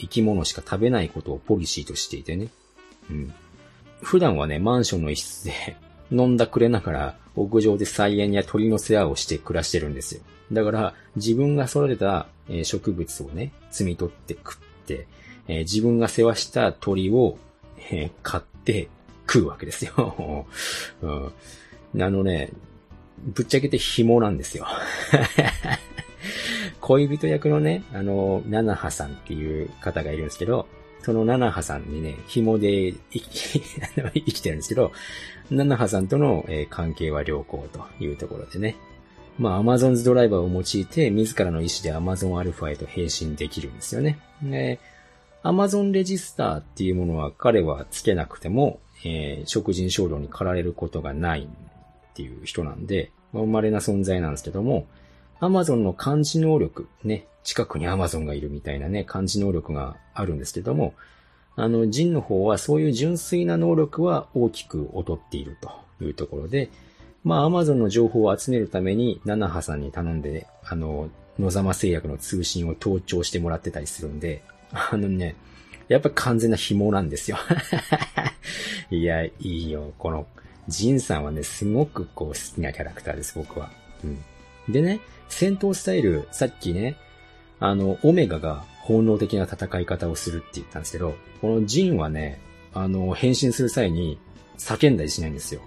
[0.00, 2.48] 生き物しか食べないことをポリシーとしていてね。
[3.10, 3.34] うん。
[4.02, 5.76] 普段はね、マンションの一室で
[6.10, 10.22] 飲んだくれながら屋上で菜園や鳥の世話をして暮らしてるんですよ。
[10.52, 12.26] だから自分が育てた
[12.62, 15.06] 植物をね、摘み取って食って、
[15.46, 17.38] え自分が世話した鳥を、
[17.90, 18.88] え買って
[19.26, 20.46] 食うわけですよ。
[21.02, 21.06] う
[21.96, 22.50] ん、あのね、
[23.24, 24.66] ぶっちゃけて紐なんですよ。
[26.80, 30.66] 恋人役のね、あの、ナナハさんっていう方がいるんですけど、
[31.02, 34.92] そのナナハさんにね、紐で生き 生きてるんですけど、
[35.50, 38.76] ナナハさんとの、え、関係は良好というところでね。
[39.38, 44.18] まあ、Amazon's ドライバーを用いて、自らの意思で Amazon アルファへと変身できるんですよね。
[44.42, 44.80] で、
[45.44, 51.48] Amazon レジスターっていうものは彼はつけなくても、えー、食人衝動に駆られることがない
[52.18, 54.88] っていう人なんで、まあ、稀な存在なんですけども、
[55.40, 60.94] Amazon の漢字能力、ね、近くに Amazon がいるみたいなね、漢字能力があるんですけども、
[61.54, 66.70] あの、ジンの方はそういう純粋な能力は大きく劣っているというところで、
[67.22, 75.36] まあ、Amazon の情報を集めるために、ナナハさんに頼んで、あの、野様製薬の通信を盗聴してもらってたりするんで、あのね、
[75.86, 77.38] やっぱ完全な紐なんですよ。
[78.90, 79.92] いや、いいよ。
[79.98, 80.26] この、
[80.68, 83.70] ジンさんはね、すごくこう好きなキャラクターです、僕は。
[84.04, 84.72] うん。
[84.72, 86.96] でね、戦闘スタイル、さっきね、
[87.60, 92.40] あの、オメガが本能的な戦い方をするって言ったんですけど、このジンはね、
[92.74, 94.18] あの、変身する際に
[94.58, 95.62] 叫んだりしないんですよ。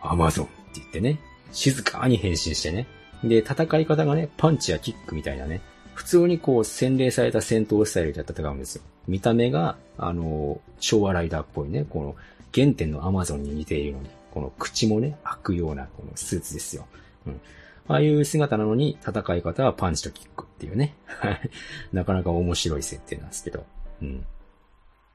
[0.00, 1.18] アマゾンって言ってね、
[1.52, 2.86] 静かに変身してね。
[3.22, 5.60] で、戦い方がね、パンチやキックみたいなね、
[5.94, 8.82] 普通にこう洗礼された戦闘スタイルで戦うんですよ。
[9.06, 12.16] 見た目が、あの、昭和ライダーっぽいね、この
[12.54, 16.86] 原点のアマゾンに似ているのに、この口もね、開くようなこのスーツですよ。
[17.26, 17.40] うん。
[17.86, 20.96] ああいう姿なのに戦い方はパンチとキックっていうね。
[21.06, 21.50] は い
[21.92, 23.64] なかなか面白い設定なんですけど。
[24.02, 24.26] うん。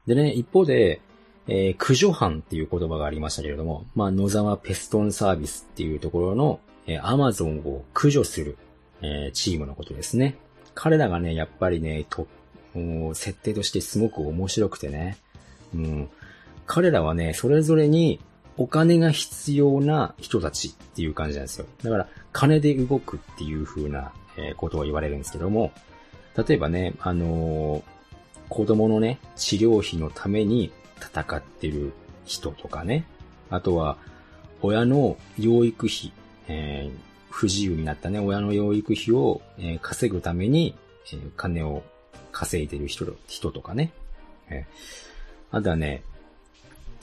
[0.07, 1.01] でね、一方で、
[1.47, 8.55] えー、駆除班っていう言葉がありましたけれども、まあ、野沢ペストンサービスっていうところの、えー、アマゾンを駆除する、
[9.01, 10.37] えー、チームのことですね。
[10.75, 12.27] 彼らがね、やっぱりね、と、
[13.13, 15.17] 設定としてすごく面白くてね。
[15.73, 16.09] うん。
[16.65, 18.19] 彼らはね、それぞれに
[18.59, 21.65] お金が必要な人たちっていう感じなんですよ。
[21.81, 25.71] だから、金で動くっていう風な、えことを言われるんですけども、
[26.35, 27.83] 例えばね、あのー、
[28.49, 31.93] 子供のね、治療費のために戦ってる
[32.25, 33.05] 人とかね、
[33.49, 33.97] あとは、
[34.61, 36.11] 親の養育費、
[36.49, 36.97] えー、
[37.29, 40.75] 不自由になったね、親の養育費を、えー、稼ぐために、
[41.13, 41.83] えー、金を
[42.33, 43.93] 稼いでる人人とかね。
[44.49, 46.03] えー、あとはね、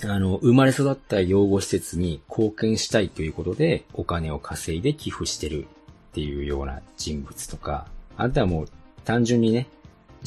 [0.04, 5.66] あの、生まれ育った養護施設に貢献したいということで、お金を稼いで寄付してるっ
[6.12, 8.68] ていうような人物とか、あとはもう
[9.04, 9.68] 単純にね、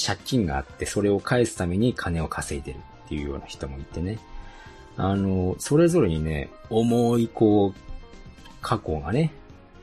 [0.04, 4.18] 借金があってそれを返すために金を稼いでるっていうような人もいてね。
[4.98, 7.80] あの、それぞれにね、重いこう、
[8.62, 9.32] 過去がね、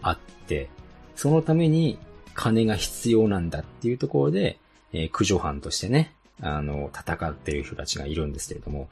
[0.03, 0.69] あって、
[1.15, 1.99] そのために
[2.35, 4.59] 金が必要なんだっていうところで、
[4.93, 8.89] えー、駆除班としてね、あの、戦っている人たちがいるんですけれども、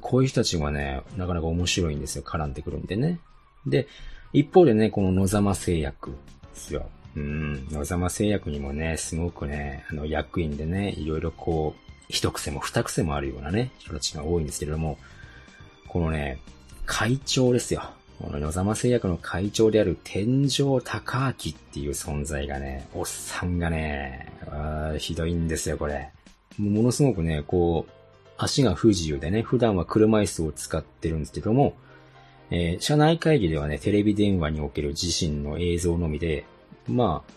[0.00, 2.22] こういう人たちはね、なかなか面白いんですよ。
[2.22, 3.20] 絡んでくるんでね。
[3.66, 3.88] で、
[4.32, 6.16] 一方でね、この野様製薬で
[6.54, 6.88] すよ。
[7.16, 14.98] うん、野様製薬にもね、すごくね、あの、役員でね、いろいろこう、一癖も二癖もあるようなね、人たちが多いんですけれども、
[15.88, 16.38] このね、
[16.84, 17.82] 会長ですよ。
[18.18, 21.34] この野様製薬の会長である天井高明っ
[21.72, 24.32] ていう存在がね、おっさんがね、
[24.98, 26.10] ひどいんですよ、これ。
[26.58, 27.92] ものすごくね、こう、
[28.38, 31.74] 足が不自由でね、普段は車椅子を使ってるんですけども、
[32.50, 36.44] えー、社内会議ではね、テレビ電話における自身の映像のみで、
[36.86, 37.32] まあ、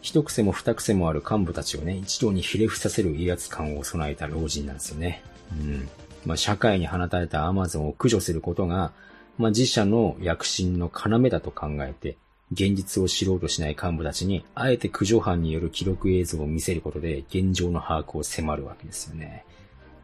[0.00, 5.22] 一癖も二癖もある幹部たちをね、一度にひれ伏させる威圧感を備えた老人なんですよね。
[5.52, 5.88] うん。
[6.24, 8.92] まあ、社会に放たれたアマゾンを駆除することが、
[9.38, 12.16] まあ、自社の躍進の要だと考えて、
[12.52, 19.44] 現実を知ろうとしない幹部たちに、あえて駆除班による記録映像を見せることで、現状の把握を迫るわけですよね。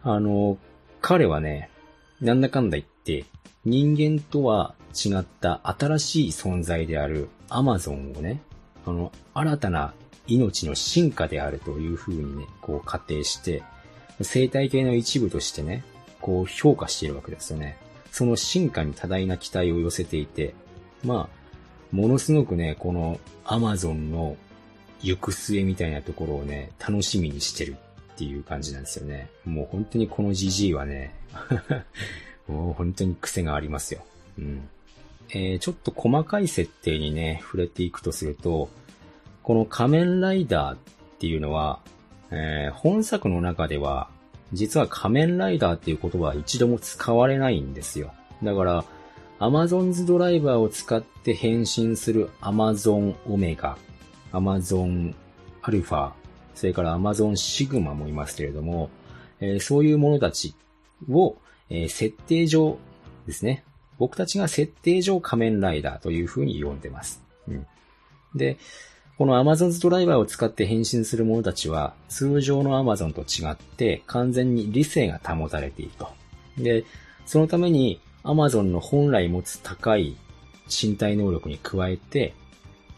[0.04, 0.58] あの、
[1.00, 1.70] 彼はね、
[2.20, 3.24] なんだかんだ言って、
[3.64, 8.42] 人間とは違った新しい存在であるアマゾンをね、
[8.86, 9.94] あの、新たな
[10.26, 13.62] 命の進化であるというふうにね、こう仮定して、
[14.20, 15.84] 生態系の一部としてね、
[16.20, 17.76] こう評価しているわけですよね。
[18.10, 20.54] その進化に多大な期待を寄せていて、
[21.04, 21.42] まあ、
[21.94, 24.36] ものすごくね、このアマゾンの
[25.02, 27.76] 行く末みたいなところをね、楽しみにしてる
[28.14, 29.30] っていう感じなんですよね。
[29.44, 31.14] もう本当にこの GG はね
[32.46, 34.04] もう本当に癖がありますよ。
[34.38, 34.68] うん。
[35.30, 38.68] えー、ちょっと細かい設定にね、触れていくとすると、
[39.42, 40.78] この仮面ライダーっ
[41.18, 41.80] ていうのは、
[42.30, 44.08] えー、本作の中では、
[44.52, 48.12] 実は仮面ライダーっていう言葉は一度も使われないんですよ。
[48.42, 48.84] だから、
[49.38, 53.78] アマゾンズドライバーを使って変身するアマゾンオメガ、
[54.30, 55.14] アマゾン
[55.62, 56.12] アルファ、
[56.54, 58.90] それからアマゾンシグマもいますけれども、
[59.40, 60.54] えー、そういう者たち
[61.10, 61.36] を、
[61.70, 62.78] えー、設定上
[63.26, 63.64] ですね。
[63.98, 67.22] 僕たちが設定上仮面ライダーという風に呼んでます。
[67.48, 67.66] うん、
[68.34, 68.58] で、
[69.18, 76.08] この Amazon ドライバーを使って変身する者たちは、通常の Amazon と違って完全に理性が保たれていると。
[76.58, 76.84] で、
[77.26, 80.16] そのために Amazon の本来持つ高い
[80.68, 82.34] 身体能力に加えて、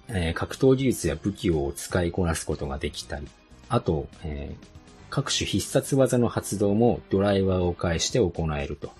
[0.09, 3.27] えー、格闘技術や武器を使いこなすことができたり、
[3.69, 4.67] あと、えー、
[5.11, 8.93] 各種必殺技の発動もドライバーを介して行えると。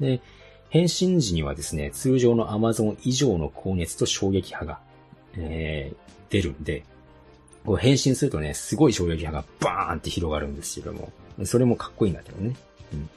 [0.00, 0.20] で、
[0.70, 4.80] 変身時にはですね、通常の Amazon 以上の高熱と衝撃波が、
[5.36, 6.84] えー、出るんで、
[7.64, 11.12] こう変身するとね、すごい衝撃波がバーンって広がるんですけども、
[11.44, 12.54] それもかっこいいんだけどね。
[12.92, 13.08] うん。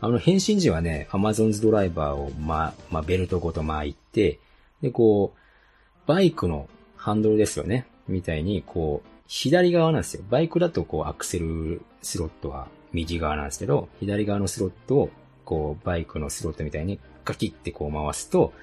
[0.00, 4.38] あの、変身時はね、Amazon's ドライバーをま、ま、ベルトごと巻いて、
[4.80, 7.86] で、こう、バイクのハンドルですよね。
[8.06, 10.24] みたいに、こう、左側なんですよ。
[10.28, 15.10] バイクだとこう、アクセルスロットは右側なんですけど、左側のスロットを、
[15.44, 18.54] こう、バイクのスロットみたいにガキってこう回すと、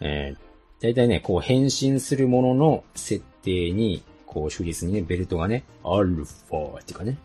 [0.00, 7.16] えー、大体ね、こう変身するものの設定に、こう、手術にね、ベルトがね、アルファっていうかね、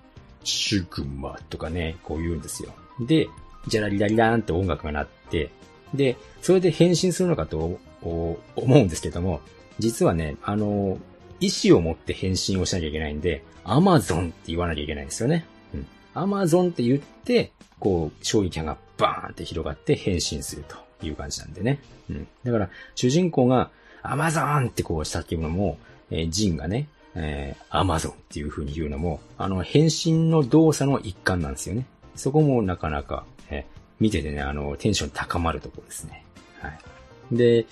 [0.46, 2.72] シグマとかね、こう言うんですよ。
[3.02, 3.28] で、
[3.68, 5.52] ジャラリラリラーンって音楽が鳴って、
[5.94, 9.42] で、それで変身するのかと思うんですけども、
[9.78, 10.98] 実はね、あの、
[11.40, 15.46] 意志を持って変身をしなきゃいけないんで、アマゾンって言わなきゃいけないんですよね。
[15.74, 15.88] うん。
[16.14, 20.86] アマゾンって言って、こう、衝撃波がバーンって広がって変身すると。
[21.04, 21.80] いう感じなんでね。
[22.10, 22.28] うん。
[22.44, 23.70] だから、主人公が、
[24.02, 25.78] アマゾンってこう叫ぶのも、
[26.12, 31.86] えー、ジンがね、えー、アマゾンっていう風に言うのも、あの、変身の動作の一環なんですよね。
[32.16, 36.24] そこもなかなか、えー、見ててね、あの、テンション高まるところですね。
[36.60, 37.36] はい。
[37.36, 37.66] で、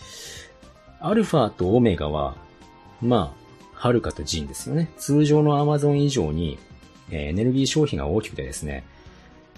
[0.99, 2.35] アルファとオメガは、
[3.01, 3.42] まあ、
[3.83, 4.89] ハルカとジンですよね。
[4.95, 6.57] 通常のアマゾン以上に、
[7.11, 8.85] え、エネルギー消費が大きくてですね、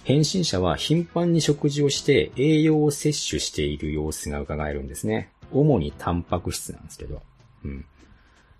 [0.03, 5.29] 変身者は頻繁に食事をして栄養を摂取している様子が伺えるんですね。
[5.51, 7.21] 主にタンパク質なんですけど。
[7.65, 7.85] うん。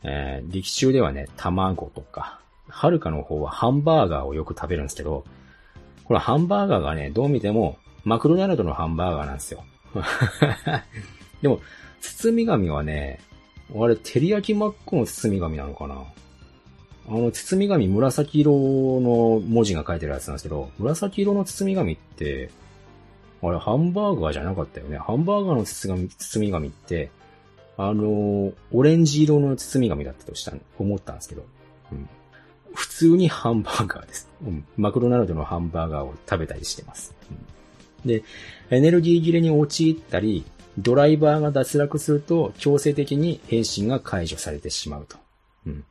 [0.04, 5.26] えー、力中ではね、卵とか、はるかの方はハンバーガーをよく食べるんですけど、
[6.04, 9.64] これハンバーガーがね、どう見てもマクドナルドのハンバーガーなんですよ。
[11.42, 11.60] でも、
[12.02, 13.20] 包み紙はね、
[13.74, 16.04] あれ、照り焼きマックの包み紙なのかな？
[17.08, 22.50] あの、包み紙紫色の文字が書いてるやつなんですけど、紫色の包み紙って、
[23.42, 24.98] あれ、ハンバーガーじゃなかったよね？
[24.98, 27.10] ハンバーガーの包み包み紙って、
[27.78, 31.46] あの、オレンジ色の包み紙だったとした思ったんですけど、
[31.92, 32.10] うん、
[32.74, 34.66] 普通にハンバーガーです、うん。
[34.78, 37.14] マクドナルドのハンバーガーを食べたりしてます。
[38.04, 38.24] うん、で、
[38.70, 40.46] エネルギー切れに陥ったり、
[40.78, 45.18] ドライバーが脱落すると強制的に変身が解除されてしまうと。
[45.68, 45.84] うん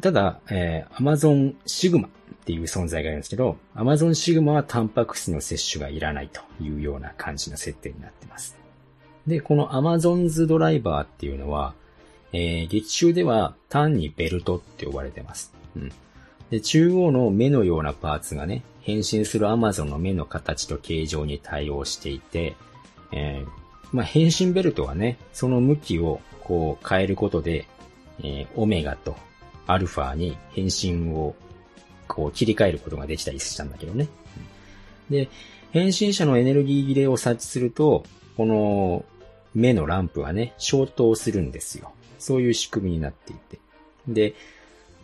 [0.00, 2.10] ただ、えー、Amazon シグマっ
[2.44, 8.56] ていう存在がいるんですけど、Amazon シグマはタンパク質の摂取がいらないというような感じの設定になってます。
[9.26, 11.74] で、この Amazon's ドライバーっていうのは、
[12.32, 15.52] えー、劇中では単にベルトって呼ばれてます。
[15.74, 15.92] うん。
[16.50, 22.54] で、中央の目のようなパーツがね、変身する Amazon の目の形と形状に対応していて、
[23.12, 23.59] えー、
[23.92, 27.66] まあ、変身ベルトはね、その向きをこう変えることで、
[28.20, 29.16] えー、オメガと
[29.66, 31.34] アルファに変身を
[32.06, 34.08] こう切り替えることができたりしたんだけどね。
[35.08, 35.28] で、
[35.72, 38.04] 変身者のエネルギー切れを察知すると、
[38.36, 39.04] この
[39.54, 41.92] 目のランプがね、消灯するんですよ。
[42.18, 43.58] そういう仕組みになっていて。
[44.08, 44.34] で、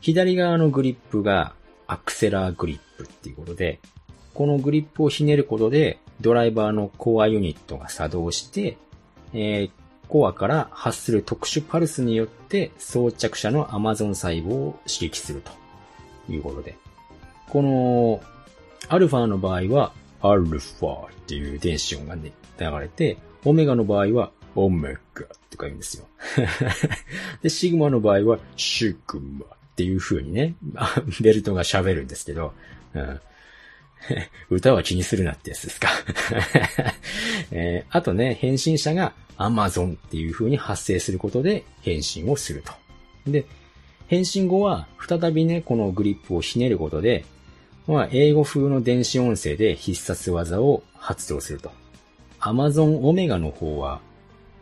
[0.01, 1.55] 左側のグリップが
[1.87, 3.81] アクセラーグリップっていうことで、
[4.35, 8.77] このグリップをひねることで、ドライバーのコアユニットが作動して、
[9.33, 9.71] えー、
[10.09, 15.53] コアから発する特殊パルスによって装着者のアマゾン細胞を刺激すると
[16.33, 16.77] いうことで。
[17.49, 18.21] この
[18.89, 26.07] アルファの場合はアルファっていう電子音がね、流れて、オメガの場合はオメガとか言うんですよ。
[27.43, 30.55] で、シグマの場合はシグマっていう風にね、
[31.21, 32.53] ベルトが喋るんですけど、
[32.95, 33.21] うん、
[34.51, 35.89] 歌は気にするなってやつですか
[37.51, 42.73] えー、あとね、変身者が Amazon っていう風に発生することで変身をすると。
[43.31, 43.45] で、
[44.07, 47.25] 変身後は再びね、このグリップをひねることで、
[47.87, 51.71] まあ、英語風の電子音声で必殺技を発動すると。
[52.41, 54.01] Amazon Omega の方は、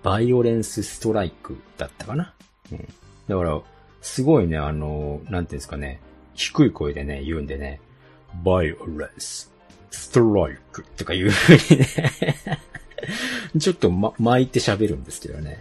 [0.02, 2.34] バイオレンスストライクだったかな。
[2.70, 2.88] うん。
[3.28, 3.60] だから、
[4.02, 6.00] すごいね、あの、なんていうんですかね、
[6.34, 7.80] 低い声でね、言うんでね、
[8.42, 9.52] バイオレンス、
[9.90, 11.88] ストライクとかいう風にね。
[13.58, 15.60] ちょっとま、巻いて喋るんですけどね。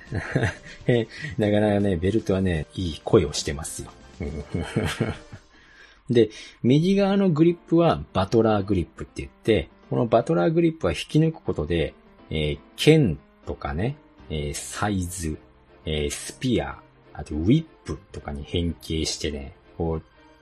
[1.38, 3.91] なかなかね、ベルトはね、いい声をしてますよ。
[6.09, 6.30] で、
[6.63, 11.93] 右側のグリップはバトラーグリップって言って、このバトラーグリップは引き抜くことで、
[12.30, 13.95] えー、剣とかね、
[14.30, 15.38] えー、サイズ、
[15.86, 16.80] えー、スピア、
[17.13, 20.01] あとウィップとかに変形してね、こう、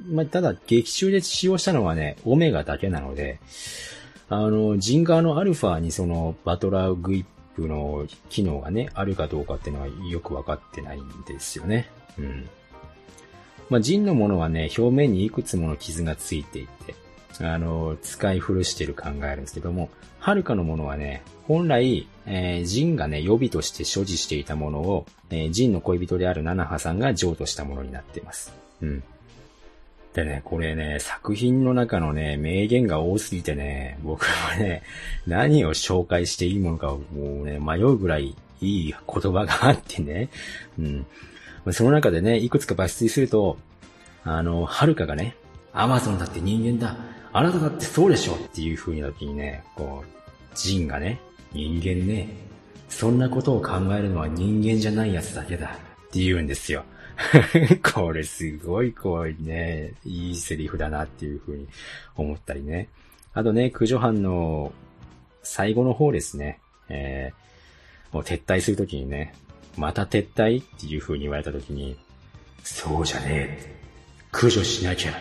[0.09, 3.39] まあ、ただ劇中で使用したのはね、オメガだけなので、
[4.29, 7.25] あの、ジン側のアルファにそのバトラーグリッ
[7.55, 11.89] プの機能がね、あるかどうかっていうのはよくわかってないんですよね。
[12.17, 12.49] うん。
[13.69, 16.95] まあ、ジンのものはね、表面にいくつもの傷がついていて、
[17.39, 19.89] あの、使い古してる感があるんですけども、
[20.19, 28.53] はるかのものはね、本来、えー、ジンがね、予備として所持していたものを、えー、ジンの恋人であるナナハさんが譲渡したものになっています。
[28.81, 29.03] うん。
[30.13, 34.83] でね、これね、作品の中のね、名言が多すぎてね、僕はね、
[35.25, 40.29] 何を紹介していいものかもうね、迷うぐらいいい言葉があってね、
[40.77, 41.05] うん。
[41.71, 43.57] その中でね、いくつか抜粋すると、
[44.23, 45.35] あの、はるかがね、
[45.73, 46.95] アマゾンだって人間だ。
[47.33, 51.21] あなただってそうでしょっていう風にな時にね、こう、ジンがね、
[51.53, 52.27] 人間ね、
[52.89, 56.83] そんなことを考えるのは人間じゃないやつだけだって言うんですよ。
[57.93, 61.67] これすごいこうね、いいセリフだなっていう風に
[62.15, 62.89] 思ったりね。
[63.33, 64.73] あとね、駆除班の
[65.43, 66.59] 最後の方ですね。
[66.89, 69.33] えー、もう撤退するときにね、
[69.77, 71.97] また撤退っていう風に言われたときに、
[72.63, 73.81] そうじゃねえ。
[74.31, 75.13] 駆除しなきゃ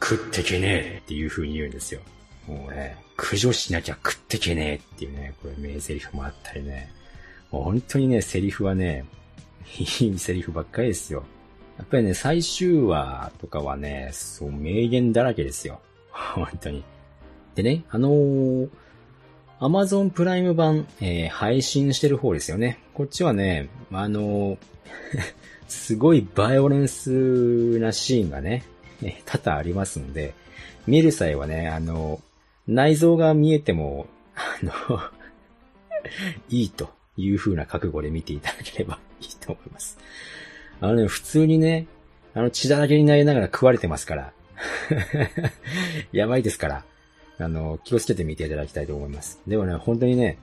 [0.00, 2.00] 食ってけねえっていう風に言うんですよ。
[2.46, 6.90] もうね、駆除しなきゃ食ってけねえっていうね、これ名台詞もあったりね。
[7.50, 9.04] もう本当にね、セリフはね、
[10.00, 11.24] いいセリフばっかりですよ。
[11.78, 15.80] やっぱりね、最終話とかはね、そう、名言だらけですよ。
[16.10, 16.84] 本当に。
[17.54, 18.68] でね、あのー、
[19.60, 22.78] アマゾンプライム版、えー、配信してる方ですよね。
[22.94, 24.58] こっちはね、あのー、
[25.68, 28.64] すごいバイオレンスなシーンがね、
[29.24, 30.34] 多々ありますので、
[30.86, 32.20] 見る際はね、あの、
[32.66, 34.72] 内臓が見えても、あの
[36.50, 39.98] いいという風な覚悟で見ていただければいいと思います。
[40.80, 41.86] あのね、普通にね、
[42.34, 44.32] あの血だらけになりながら食われてますから。
[46.12, 46.84] やばいですから。
[47.40, 49.40] あの、気をつけて見ていただきたいと思います。
[49.46, 50.38] でもね、本当にね、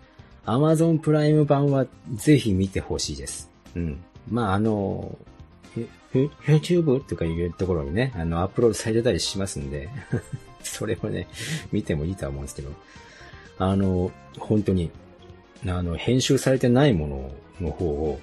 [0.45, 3.49] Amazon プライム版はぜひ見てほしいです。
[3.75, 4.03] うん。
[4.29, 5.17] まあ、あの、
[6.13, 9.89] YouTube とかいうところにね、あの、アップロードされてたりしますんで
[10.63, 11.27] それもね、
[11.71, 12.71] 見てもいいとは思うんですけど、
[13.57, 14.91] あの、本当に、
[15.67, 17.31] あの、編集されてないもの
[17.61, 18.19] の方を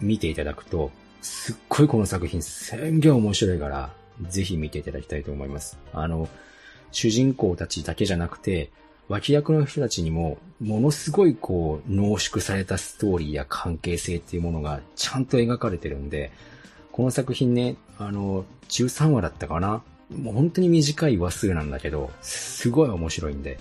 [0.00, 0.90] 見ていただくと、
[1.22, 3.90] すっごいこの作品すんげえ面白いから、
[4.28, 5.78] ぜひ見ていただきたいと思います。
[5.92, 6.28] あの、
[6.92, 8.70] 主人公たちだけじゃなくて、
[9.08, 16.30] 脇役の人たちにも、ものすごいこう、濃縮されたストーリーや関係性っていうものがちゃんと描かれてるんで、
[16.92, 19.82] この作品ね、あの、13話だったかな
[20.16, 23.58] もう本当に短い話数なんだけど、すごい面白いんで、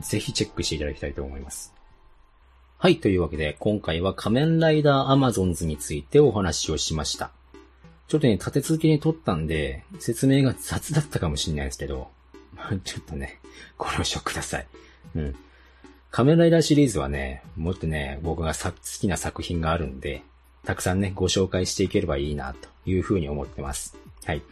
[0.00, 1.73] ぜひチェックしていただきたいと思います。
[2.78, 7.30] はい、というわけで、今回は仮面ライダーアマゾンズについてお話をしました。
[8.08, 12.10] ちょっとね、立て続けに撮ったんで、説明が雑だったかもしれないですけど、
[12.84, 13.40] ちょっとね、
[13.78, 14.66] ご了承ください。
[15.16, 15.34] うん。
[16.10, 20.22] 仮面ライダーシリーズはね、もっとね、僕が好きな作品があるんで、
[20.64, 23.96] たくさんね、ご紹介していければいいな、というふうに思ってます。
[24.26, 24.42] はい。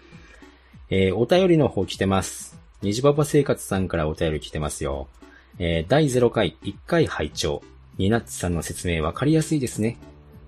[0.88, 2.58] えー、お便りの方来てます。
[2.80, 5.08] 虹パパ生活さんからお便り来てますよ。
[5.58, 7.62] えー、第0回1回拝聴
[7.98, 9.98] ニナッツさんの説明わかりやすいですね。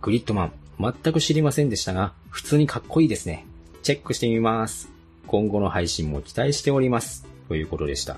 [0.01, 3.45] グリッドマン、全く知りませんでしたが、普通にかっこいいですね。
[3.83, 4.89] チェックしてみます。
[5.27, 7.27] 今後の配信も期待しております。
[7.49, 8.17] ということでした。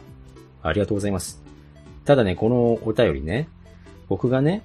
[0.62, 1.42] ありがとうございます。
[2.04, 3.48] ただね、このお便りね、
[4.08, 4.62] 僕がね、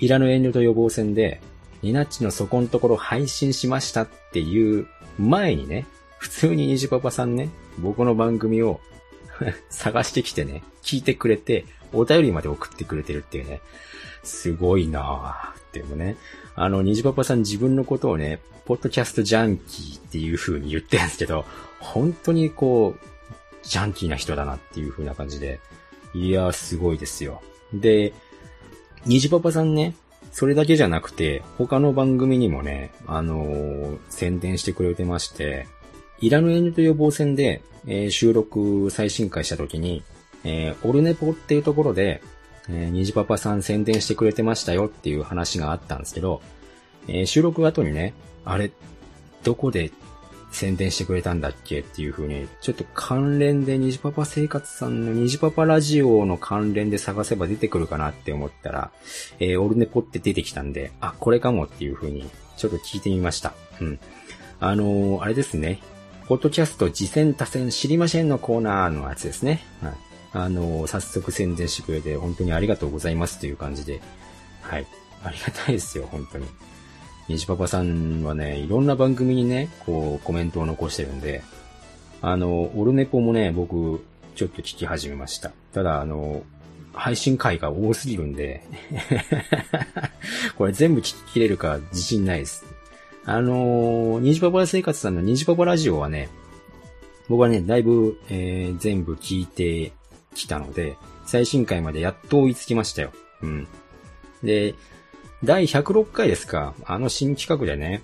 [0.00, 1.40] いらぬ遠慮と予防線で、
[1.82, 4.88] ニナッチのそこのところ配信しましたっていう
[5.18, 5.86] 前にね、
[6.18, 8.80] 普通にニジパパさんね、僕の番組を
[9.70, 13.60] 探してきてね、聞いてくれて、お便りまで送ってくれてるっていうね、
[14.22, 16.16] すごいなぁっていうのね。
[16.54, 21.44] あの、ニジパパさん自分のことをね、ポッドキャストジャンキーっていう風に言ってるんですけど、
[21.80, 23.06] 本当にこう、
[23.62, 25.60] ジャンキーな人だなっていう風な感じで、
[26.14, 27.42] いやーすごいですよ。
[27.72, 28.12] で、
[29.06, 29.94] ニジパパさんね、
[30.30, 35.66] それだけじゃなくて、他の番組にもね、あのー、宣伝してくれてまして、
[36.20, 40.02] いらぬ遠慮と予防戦で、えー、収録最新回した時に、
[40.44, 42.22] えー、オルネポっていうところで、
[42.68, 46.40] えー、虹パパさん宣伝してくれてましたよっていう話があったんですけど、
[47.08, 48.70] えー、収録後にね、あれ、
[49.42, 49.90] どこで
[50.52, 58.90] 宣伝してくれたんだっけっていう風に、ちょっと関連で虹パパ生活さんの虹パパラジオの関連で探せば出てくるかなって思ったら、
[59.40, 63.54] えー、オルネポって出てきたんで、あ、これかもっていう風に、ちょっと聞いてみました。
[63.80, 63.98] うん。
[64.60, 65.80] あのー、あれですね。
[66.28, 69.64] ポッドキャスト次戦多戦知りませんのコーナーのやつですね。
[69.82, 70.11] はい。
[70.32, 74.00] あの、早速宣伝してくれて本当にありがとうございますという感じで。
[74.62, 74.86] はい。
[75.24, 76.46] ありがたいですよ、本当に。
[77.28, 81.42] 虹パパさんはね、いろんな番組にね、こう、コメントを残してるんで、
[82.20, 84.04] あの、オルネポもね、僕、
[84.34, 85.52] ちょっと聞き始めました。
[85.72, 86.42] ただ、あの、
[86.94, 88.62] 配信回が多すぎるんで
[90.56, 92.64] これ全部聞き切れるか自信ないです。
[93.24, 96.28] あの虹パパ生活さんの虹パパラジオはね、
[97.28, 99.92] 僕はね、だいぶ、えー、全部聞いて
[100.34, 103.12] きたので、最新回までやっと追いつきましたよ。
[103.42, 103.68] うん。
[104.42, 104.74] で、
[105.44, 106.74] 第106回ですか。
[106.84, 108.02] あの新企画でね、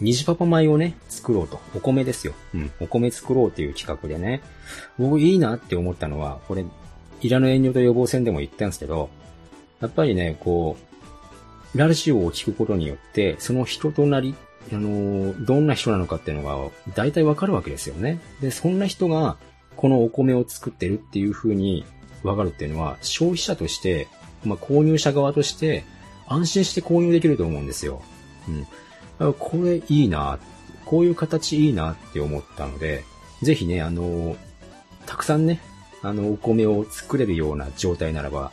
[0.00, 1.60] 虹パパ米をね、作ろうと。
[1.74, 2.34] お米ですよ。
[2.54, 2.70] うん。
[2.80, 4.42] お米作ろうっていう企画でね。
[4.98, 6.64] 僕いいなって思ったのは、これ、
[7.20, 9.10] いらぬ遠慮と予防線でも言ったんですけど、
[9.80, 10.76] やっぱりね、こ
[11.74, 14.34] う、ラジオを聞くことによって、その人となり、
[14.72, 18.20] あの、どんな人なのかっていうのが、大体わかるわけですよね。
[18.40, 19.36] で、そんな人が、
[19.76, 21.84] このお米を作ってるっていう風に
[22.22, 24.08] わかるっていうのは、消費者として、
[24.44, 25.84] まあ、購入者側として、
[26.26, 28.02] 安心して購入できると思うんですよ。
[29.20, 29.34] うん。
[29.34, 30.38] これいいな、
[30.84, 33.04] こういう形いいなって思ったので、
[33.42, 34.36] ぜひね、あの、
[35.06, 35.60] たくさんね、
[36.02, 38.52] あの、お米を作れるような状態ならば、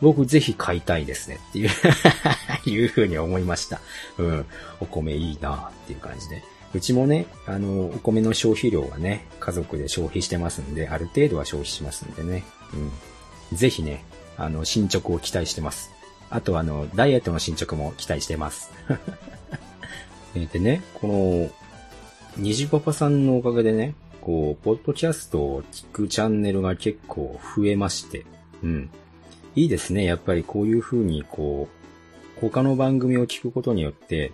[0.00, 1.70] 僕ぜひ買いたいですねっていう
[2.68, 3.80] いうふうに思いました。
[4.18, 4.46] うん。
[4.80, 6.42] お米いいなっていう感じで。
[6.74, 12.44] うちもね、あの、お米の消費量はね、家族で消費してますんで、ある程度は消費しますんでね。
[13.50, 13.56] うん。
[13.56, 14.04] ぜひね、
[14.38, 15.90] あの、進捗を期待してます。
[16.30, 18.70] あとあの、ダイエットの進捗も期待してます。
[20.34, 21.50] でね、この、
[22.38, 28.24] 虹パパさんのおかげでね、こう、ポッドキャストを聞くチャンネルが結構増えまして、
[28.62, 28.90] うん。
[29.54, 30.04] いいですね。
[30.04, 34.32] やっぱりこういう風に、こう、他の番組を聞くことによって、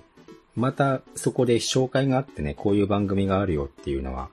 [0.58, 4.28] またそこで紹介があってね、こういう番組があるよっていうのは、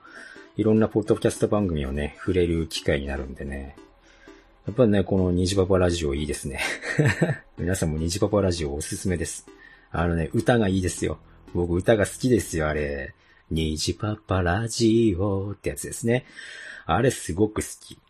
[0.56, 3.76] いろんなポッドキャスト番組をね、触れる機会になるんでね、
[4.66, 6.58] やっぱね、このニジパパラジオいいですね。
[7.56, 9.46] 皆さんもニジパパラジオおすすめです。
[9.92, 11.18] あのね、歌がいいですよ。
[11.54, 13.14] 僕歌が好きですよ、あれ。
[13.52, 16.26] ニジパパラジオってやつですね。
[16.84, 18.00] あれすごく好き。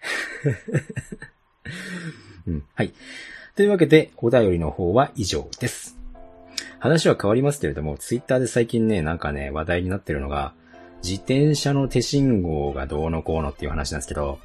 [2.48, 2.94] うん、はい。
[3.54, 5.95] というわけで、お便りの方は以上です。
[6.78, 10.54] 話は変わりますけれども、ツイッターで最近ね、なんかね、話題になってるのが、
[11.02, 14.38] 自転車の手信号がどうのこうのっていう話なんですけど、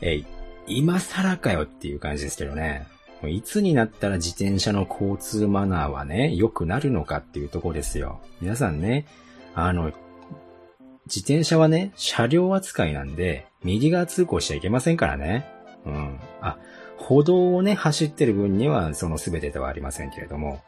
[0.00, 0.26] えい、
[0.66, 2.86] 今更かよっていう感じですけどね。
[3.28, 8.20] いつになったら自転車の交通マナーはね、良くなるのかっていうとこですよ。
[8.40, 9.06] 皆さんね、
[9.54, 9.92] あの、
[11.06, 15.44] 自転車はね、車両扱いなんで、右側通行しちゃいけませんからね。
[15.84, 16.20] うん。
[16.40, 16.56] あ、
[16.96, 20.62] 歩道をね、走ってる分には、その全てではありませんけれども。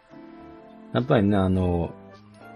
[0.92, 1.94] やっぱりね、あの、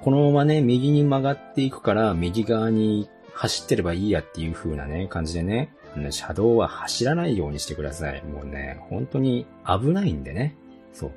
[0.02, 5.74] このままね、右に曲がっていくから、右側に走ってればいいやっていう風なね、感じでね、
[6.10, 8.22] 車道は走らないようにしてください。
[8.24, 10.56] もうね、本当に危ないんでね。
[10.92, 11.12] そう。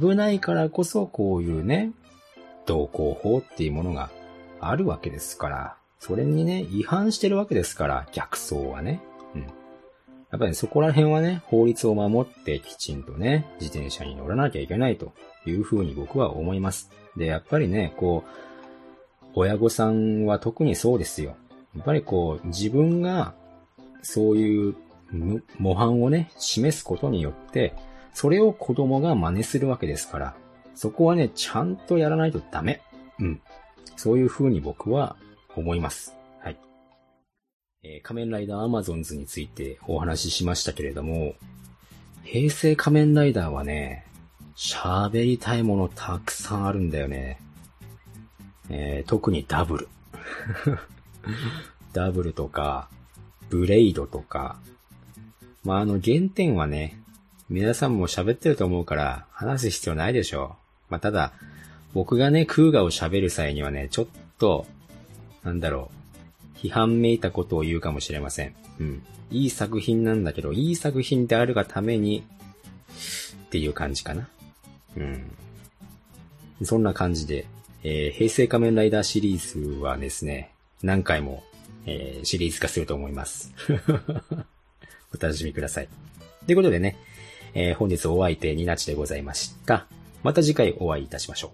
[0.00, 1.92] 危ないからこそこういうね、
[2.66, 4.10] 道交法っていうものが
[4.60, 9.00] あるわけですから、それにね、違反してるわけですから、逆走はね。
[9.34, 9.42] うん。
[9.42, 9.50] やっ
[10.30, 15.12] ぱり、ね、そこら辺はね、法律を守ってきちんとね、自転車に乗らなきゃいけないと
[15.48, 16.90] いうふうに僕は思います。
[17.16, 21.36] で、やっぱりね、こう、親御さんは特にそうですよ。
[21.76, 23.34] やっぱりこう、自分が
[24.02, 24.74] そういう
[25.58, 27.74] 模範をね、示すことによって、
[28.14, 30.34] それを子供が真似するわけですから、
[30.74, 32.80] そこはね、ちゃんとやらないとダメ。
[33.18, 33.40] うん。
[33.96, 35.16] そういう風に僕は
[35.56, 36.16] 思います。
[36.40, 36.58] はい。
[37.82, 41.34] えー、仮面ライダーアマゾンズについてお話ししましたけれども、
[42.24, 44.04] 平成仮面ライダーはね、
[44.58, 47.40] 喋りたいものたくさんあるんだよね。
[48.68, 49.88] えー、特にダブル。
[51.94, 52.88] ダブルとか、
[53.50, 54.58] ブレイドとか、
[55.62, 57.00] まあ、あの原点はね、
[57.48, 60.56] 皆さんも喋ってると思うから話す必要ないでしょ
[60.88, 60.92] う。
[60.92, 61.32] まあ、ただ、
[61.94, 64.06] 僕がね、空ガを喋る際にはね、ちょっ
[64.40, 64.66] と、
[65.44, 65.88] なんだろ
[66.56, 68.54] う、批判めいたことを言うかもしれません。
[68.80, 69.02] うん。
[69.30, 72.24] いい作品なんだけど、いい作品であるがために、
[73.44, 74.28] っていう感じかな。
[74.96, 75.36] うん。
[76.64, 77.46] そんな感じで、
[77.82, 81.44] えー、平成仮面ライダーシリーズはですね、何回も
[81.88, 83.50] えー、シリーズ化すると思います。
[85.14, 85.88] お楽しみください。
[86.44, 86.98] ということでね、
[87.54, 89.86] えー、本日お相手ニナッチでございました。
[90.22, 91.52] また次回お会いいたしましょ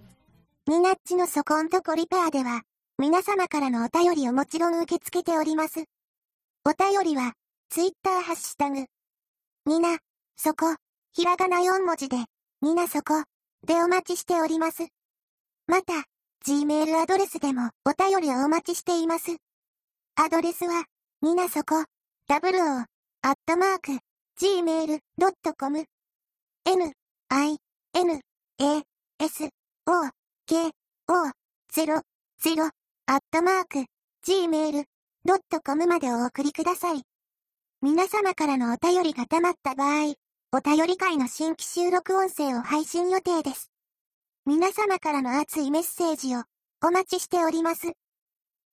[0.67, 0.71] う。
[0.71, 2.63] ニナッチのそこんとこリペアでは、
[2.99, 5.85] 皆様からのお便りをもちろん受け付けております。
[6.65, 7.35] お便りは、
[7.69, 8.87] ツイッターハッシュタグ、
[9.67, 9.99] にな、
[10.37, 10.75] そこ、
[11.13, 12.17] ひらがな4文字で、
[12.65, 13.23] になそこ、
[13.67, 14.89] でお待ちしております。
[15.67, 15.93] また、
[16.47, 19.37] Gmail アドレスでもお便りをお待ちしています。
[20.17, 20.85] アドレスは、
[21.21, 21.85] になそこ、
[22.27, 22.85] w o
[23.21, 23.99] アットマーク、
[24.41, 25.85] gmail.com、
[26.65, 26.93] n,
[27.29, 27.57] i,
[27.97, 28.21] n,
[28.59, 28.83] a,
[29.19, 29.51] s, o,
[30.47, 30.71] k,
[31.09, 31.33] o,
[31.71, 32.01] 0,
[32.43, 32.71] 0、
[33.07, 33.85] アットマーク、
[34.27, 37.03] gmail.com までお送りください。
[37.83, 40.15] 皆様からのお便りが溜まった場合、
[40.57, 43.73] お便り会の新規収録音声を配信予定です。
[44.47, 46.45] 皆様からの熱いメッセージを
[46.81, 47.89] お待ちしております。